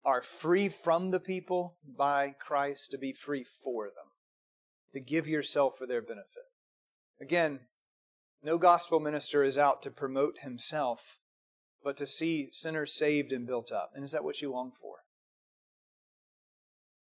are 0.04 0.22
free 0.22 0.68
from 0.68 1.10
the 1.10 1.20
people 1.20 1.76
by 1.84 2.34
Christ 2.40 2.90
to 2.90 2.98
be 2.98 3.12
free 3.12 3.44
for 3.44 3.86
them, 3.86 4.10
to 4.94 5.00
give 5.00 5.28
yourself 5.28 5.74
for 5.78 5.86
their 5.86 6.02
benefit. 6.02 6.44
Again, 7.20 7.60
no 8.46 8.58
gospel 8.58 9.00
minister 9.00 9.42
is 9.42 9.58
out 9.58 9.82
to 9.82 9.90
promote 9.90 10.38
himself 10.38 11.18
but 11.82 11.96
to 11.96 12.06
see 12.06 12.48
sinners 12.52 12.92
saved 12.92 13.32
and 13.32 13.46
built 13.46 13.72
up. 13.72 13.90
And 13.94 14.04
is 14.04 14.12
that 14.12 14.24
what 14.24 14.40
you 14.40 14.52
long 14.52 14.70
for? 14.72 14.98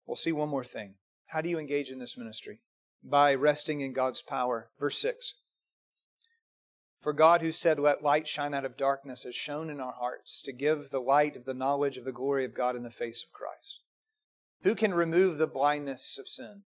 We'll 0.05 0.15
see 0.15 0.31
one 0.31 0.49
more 0.49 0.63
thing. 0.63 0.95
How 1.27 1.41
do 1.41 1.49
you 1.49 1.59
engage 1.59 1.89
in 1.89 1.99
this 1.99 2.17
ministry? 2.17 2.59
By 3.03 3.33
resting 3.33 3.81
in 3.81 3.91
God's 3.91 4.21
power. 4.21 4.71
Verse 4.79 4.97
6. 4.99 5.35
For 7.01 7.11
God, 7.11 7.41
who 7.41 7.51
said, 7.51 7.77
Let 7.77 8.03
light 8.03 8.27
shine 8.27 8.53
out 8.53 8.65
of 8.65 8.77
darkness, 8.77 9.23
has 9.23 9.35
shone 9.35 9.69
in 9.69 9.81
our 9.81 9.93
hearts 9.93 10.41
to 10.43 10.53
give 10.53 10.89
the 10.89 11.01
light 11.01 11.35
of 11.35 11.43
the 11.43 11.53
knowledge 11.53 11.97
of 11.97 12.05
the 12.05 12.13
glory 12.13 12.45
of 12.45 12.53
God 12.53 12.77
in 12.77 12.83
the 12.83 12.89
face 12.89 13.23
of 13.23 13.33
Christ. 13.33 13.79
Who 14.61 14.75
can 14.75 14.93
remove 14.93 15.37
the 15.37 15.47
blindness 15.47 16.17
of 16.17 16.29
sin? 16.29 16.63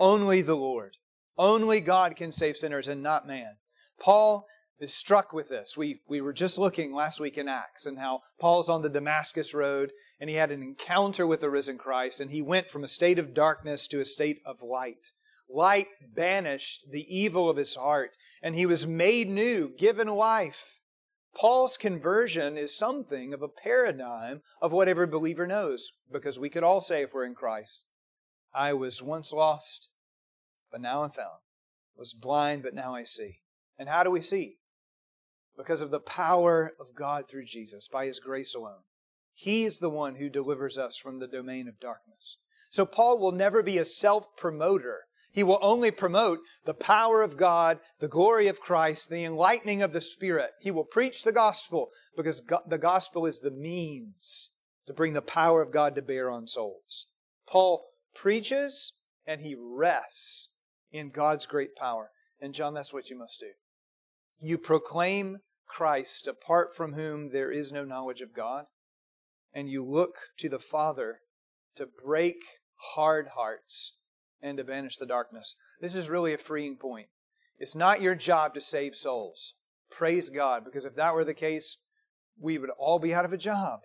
Only 0.00 0.42
the 0.42 0.56
Lord. 0.56 0.96
Only 1.36 1.80
God 1.80 2.16
can 2.16 2.32
save 2.32 2.56
sinners 2.56 2.88
and 2.88 3.02
not 3.02 3.26
man. 3.26 3.56
Paul 4.00 4.46
is 4.80 4.94
struck 4.94 5.32
with 5.32 5.48
this. 5.48 5.76
We, 5.76 6.00
we 6.08 6.20
were 6.20 6.32
just 6.32 6.58
looking 6.58 6.94
last 6.94 7.18
week 7.18 7.36
in 7.36 7.48
Acts 7.48 7.84
and 7.84 7.98
how 7.98 8.22
Paul's 8.38 8.68
on 8.68 8.82
the 8.82 8.88
Damascus 8.88 9.52
Road 9.52 9.92
and 10.20 10.30
he 10.30 10.36
had 10.36 10.50
an 10.50 10.62
encounter 10.62 11.26
with 11.26 11.40
the 11.40 11.50
risen 11.50 11.78
Christ 11.78 12.20
and 12.20 12.30
he 12.30 12.42
went 12.42 12.70
from 12.70 12.84
a 12.84 12.88
state 12.88 13.18
of 13.18 13.34
darkness 13.34 13.88
to 13.88 14.00
a 14.00 14.04
state 14.04 14.40
of 14.44 14.62
light. 14.62 15.12
Light 15.50 15.88
banished 16.14 16.90
the 16.90 17.06
evil 17.14 17.48
of 17.50 17.56
his 17.56 17.74
heart 17.74 18.16
and 18.42 18.54
he 18.54 18.66
was 18.66 18.86
made 18.86 19.28
new, 19.28 19.70
given 19.76 20.08
life. 20.08 20.80
Paul's 21.34 21.76
conversion 21.76 22.56
is 22.56 22.76
something 22.76 23.32
of 23.32 23.42
a 23.42 23.48
paradigm 23.48 24.42
of 24.60 24.72
what 24.72 24.88
every 24.88 25.06
believer 25.06 25.46
knows 25.46 25.92
because 26.10 26.38
we 26.38 26.50
could 26.50 26.62
all 26.62 26.80
say 26.80 27.02
if 27.02 27.12
we're 27.12 27.24
in 27.24 27.34
Christ, 27.34 27.84
I 28.54 28.72
was 28.72 29.02
once 29.02 29.32
lost, 29.32 29.90
but 30.70 30.80
now 30.80 31.04
I'm 31.04 31.10
found. 31.10 31.40
Was 31.96 32.14
blind, 32.14 32.62
but 32.62 32.74
now 32.74 32.94
I 32.94 33.02
see. 33.02 33.40
And 33.78 33.88
how 33.88 34.02
do 34.02 34.10
we 34.10 34.20
see? 34.20 34.58
because 35.58 35.80
of 35.82 35.90
the 35.90 36.00
power 36.00 36.72
of 36.80 36.94
God 36.94 37.28
through 37.28 37.44
Jesus, 37.44 37.88
by 37.88 38.06
His 38.06 38.20
grace 38.20 38.54
alone. 38.54 38.84
He 39.34 39.64
is 39.64 39.80
the 39.80 39.90
one 39.90 40.14
who 40.14 40.30
delivers 40.30 40.78
us 40.78 40.96
from 40.96 41.18
the 41.18 41.26
domain 41.26 41.68
of 41.68 41.80
darkness. 41.80 42.38
So 42.70 42.86
Paul 42.86 43.18
will 43.18 43.32
never 43.32 43.62
be 43.62 43.76
a 43.76 43.84
self 43.84 44.36
promoter. 44.36 45.00
He 45.30 45.42
will 45.42 45.58
only 45.60 45.90
promote 45.90 46.38
the 46.64 46.74
power 46.74 47.22
of 47.22 47.36
God, 47.36 47.80
the 47.98 48.08
glory 48.08 48.48
of 48.48 48.60
Christ, 48.60 49.10
the 49.10 49.24
enlightening 49.24 49.82
of 49.82 49.92
the 49.92 50.00
Spirit. 50.00 50.52
He 50.60 50.70
will 50.70 50.84
preach 50.84 51.22
the 51.22 51.32
gospel 51.32 51.90
because 52.16 52.42
the 52.66 52.78
gospel 52.78 53.26
is 53.26 53.40
the 53.40 53.50
means 53.50 54.52
to 54.86 54.94
bring 54.94 55.12
the 55.12 55.22
power 55.22 55.60
of 55.60 55.70
God 55.70 55.94
to 55.96 56.02
bear 56.02 56.30
on 56.30 56.46
souls. 56.46 57.06
Paul 57.46 57.84
preaches 58.14 58.94
and 59.26 59.42
he 59.42 59.54
rests 59.58 60.50
in 60.90 61.10
God's 61.10 61.46
great 61.46 61.76
power. 61.76 62.10
And 62.40 62.54
John, 62.54 62.74
that's 62.74 62.92
what 62.92 63.10
you 63.10 63.18
must 63.18 63.38
do. 63.38 63.50
You 64.40 64.56
proclaim 64.56 65.38
Christ, 65.66 66.28
apart 66.28 66.74
from 66.74 66.92
whom 66.92 67.30
there 67.30 67.50
is 67.50 67.72
no 67.72 67.84
knowledge 67.84 68.20
of 68.20 68.32
God, 68.32 68.66
and 69.52 69.68
you 69.68 69.84
look 69.84 70.16
to 70.38 70.48
the 70.48 70.60
Father 70.60 71.20
to 71.74 71.86
break 71.86 72.36
hard 72.94 73.28
hearts 73.34 73.98
and 74.40 74.56
to 74.58 74.64
banish 74.64 74.96
the 74.96 75.06
darkness. 75.06 75.56
This 75.80 75.96
is 75.96 76.08
really 76.08 76.32
a 76.32 76.38
freeing 76.38 76.76
point. 76.76 77.08
It's 77.58 77.74
not 77.74 78.00
your 78.00 78.14
job 78.14 78.54
to 78.54 78.60
save 78.60 78.94
souls. 78.94 79.54
Praise 79.90 80.30
God, 80.30 80.64
because 80.64 80.84
if 80.84 80.94
that 80.94 81.14
were 81.14 81.24
the 81.24 81.34
case, 81.34 81.78
we 82.40 82.58
would 82.58 82.70
all 82.78 83.00
be 83.00 83.12
out 83.12 83.24
of 83.24 83.32
a 83.32 83.38
job. 83.38 83.80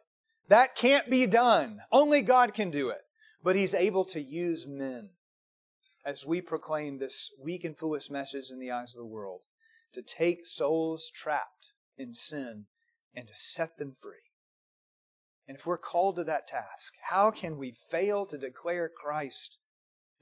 That 0.49 0.75
can't 0.75 1.09
be 1.09 1.25
done. 1.25 1.81
Only 1.91 2.21
God 2.21 2.53
can 2.53 2.69
do 2.69 2.89
it. 2.89 3.01
But 3.43 3.55
He's 3.55 3.73
able 3.73 4.05
to 4.05 4.21
use 4.21 4.67
men 4.67 5.09
as 6.05 6.25
we 6.25 6.41
proclaim 6.41 6.99
this 6.99 7.31
weak 7.41 7.63
and 7.63 7.75
foolish 7.75 8.11
message 8.11 8.51
in 8.51 8.59
the 8.59 8.69
eyes 8.69 8.93
of 8.93 8.99
the 8.99 9.05
world 9.05 9.45
to 9.93 10.01
take 10.01 10.45
souls 10.45 11.11
trapped 11.13 11.73
in 11.97 12.13
sin 12.13 12.65
and 13.15 13.27
to 13.27 13.35
set 13.35 13.77
them 13.77 13.93
free. 13.93 14.31
And 15.47 15.57
if 15.57 15.65
we're 15.65 15.77
called 15.77 16.15
to 16.17 16.23
that 16.23 16.47
task, 16.47 16.93
how 17.09 17.31
can 17.31 17.57
we 17.57 17.71
fail 17.71 18.25
to 18.25 18.37
declare 18.37 18.89
Christ 18.89 19.57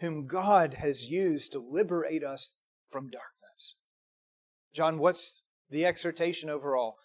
whom 0.02 0.26
God 0.26 0.74
has 0.76 1.10
used 1.10 1.52
to 1.52 1.60
liberate 1.60 2.24
us 2.24 2.58
from 2.90 3.10
darkness. 3.10 3.78
John, 4.74 4.98
what's 4.98 5.44
the 5.70 5.86
exhortation 5.86 6.50
overall? 6.50 6.96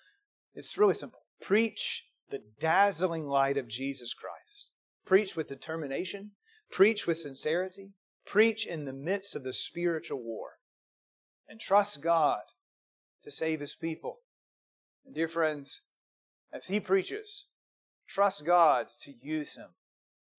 It's 0.55 0.79
really 0.79 0.95
simple. 0.95 1.21
Preach 1.41 2.09
the 2.31 2.43
dazzling 2.59 3.27
light 3.27 3.59
of 3.59 3.69
Jesus 3.69 4.15
Christ. 4.15 4.71
Preach 5.05 5.37
with 5.37 5.47
determination, 5.47 6.33
preach 6.71 7.07
with 7.07 7.19
sincerity, 7.19 7.93
preach 8.25 8.67
in 8.67 8.87
the 8.87 8.95
midst 8.95 9.37
of 9.37 9.45
the 9.45 9.53
spiritual 9.53 10.23
war, 10.23 10.55
and 11.47 11.61
trust 11.61 12.03
God 12.03 12.41
to 13.23 13.31
save 13.31 13.61
His 13.61 13.75
people. 13.75 14.21
And 15.05 15.15
dear 15.15 15.29
friends, 15.29 15.83
as 16.53 16.67
He 16.67 16.81
preaches, 16.81 17.47
trust 18.09 18.45
God 18.45 18.87
to 19.01 19.13
use 19.21 19.57
Him 19.57 19.71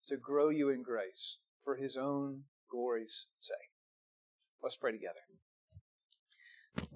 to 0.06 0.16
grow 0.16 0.48
you 0.48 0.68
in 0.68 0.82
grace 0.82 1.38
for 1.64 1.76
His 1.76 1.96
own 1.96 2.44
glory's 2.70 3.26
sake. 3.38 3.56
Let's 4.62 4.76
pray 4.76 4.92
together. 4.92 5.20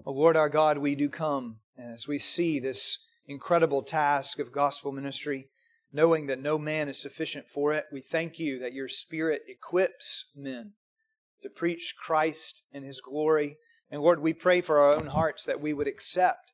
O 0.05 0.11
Lord 0.11 0.35
our 0.35 0.49
God, 0.49 0.77
we 0.77 0.95
do 0.95 1.09
come, 1.09 1.57
and 1.77 1.93
as 1.93 2.07
we 2.07 2.17
see 2.17 2.59
this 2.59 3.05
incredible 3.25 3.83
task 3.83 4.39
of 4.39 4.51
gospel 4.51 4.91
ministry, 4.91 5.49
knowing 5.93 6.25
that 6.25 6.41
no 6.41 6.57
man 6.57 6.89
is 6.89 6.99
sufficient 6.99 7.47
for 7.47 7.71
it. 7.71 7.85
We 7.91 8.01
thank 8.01 8.39
you 8.39 8.57
that 8.59 8.73
your 8.73 8.87
Spirit 8.87 9.43
equips 9.47 10.31
men 10.35 10.73
to 11.43 11.49
preach 11.49 11.95
Christ 11.97 12.63
and 12.73 12.83
His 12.83 12.99
glory. 12.99 13.57
And 13.93 14.01
Lord, 14.01 14.21
we 14.21 14.33
pray 14.33 14.61
for 14.61 14.79
our 14.79 14.95
own 14.95 15.05
hearts 15.05 15.45
that 15.45 15.61
we 15.61 15.71
would 15.71 15.87
accept 15.87 16.51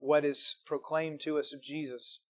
what 0.00 0.22
is 0.22 0.56
proclaimed 0.66 1.18
to 1.20 1.38
us 1.38 1.54
of 1.54 1.62
Jesus. 1.62 2.20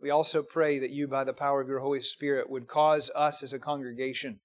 We 0.00 0.08
also 0.08 0.42
pray 0.42 0.78
that 0.78 0.88
you, 0.88 1.06
by 1.06 1.24
the 1.24 1.34
power 1.34 1.60
of 1.60 1.68
your 1.68 1.80
Holy 1.80 2.00
Spirit, 2.00 2.48
would 2.48 2.66
cause 2.66 3.10
us 3.14 3.42
as 3.42 3.52
a 3.52 3.58
congregation 3.58 4.40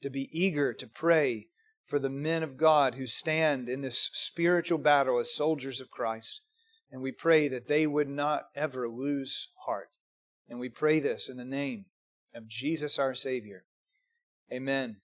to 0.00 0.08
be 0.08 0.30
eager 0.32 0.72
to 0.72 0.86
pray 0.86 1.48
for 1.84 1.98
the 1.98 2.08
men 2.08 2.42
of 2.42 2.56
God 2.56 2.94
who 2.94 3.06
stand 3.06 3.68
in 3.68 3.82
this 3.82 4.08
spiritual 4.14 4.78
battle 4.78 5.18
as 5.18 5.34
soldiers 5.34 5.82
of 5.82 5.90
Christ. 5.90 6.40
And 6.90 7.02
we 7.02 7.12
pray 7.12 7.48
that 7.48 7.68
they 7.68 7.86
would 7.86 8.08
not 8.08 8.46
ever 8.54 8.88
lose 8.88 9.48
heart. 9.66 9.90
And 10.48 10.58
we 10.58 10.70
pray 10.70 10.98
this 10.98 11.28
in 11.28 11.36
the 11.36 11.44
name 11.44 11.84
of 12.34 12.48
Jesus 12.48 12.98
our 12.98 13.14
Savior. 13.14 13.66
Amen. 14.50 14.96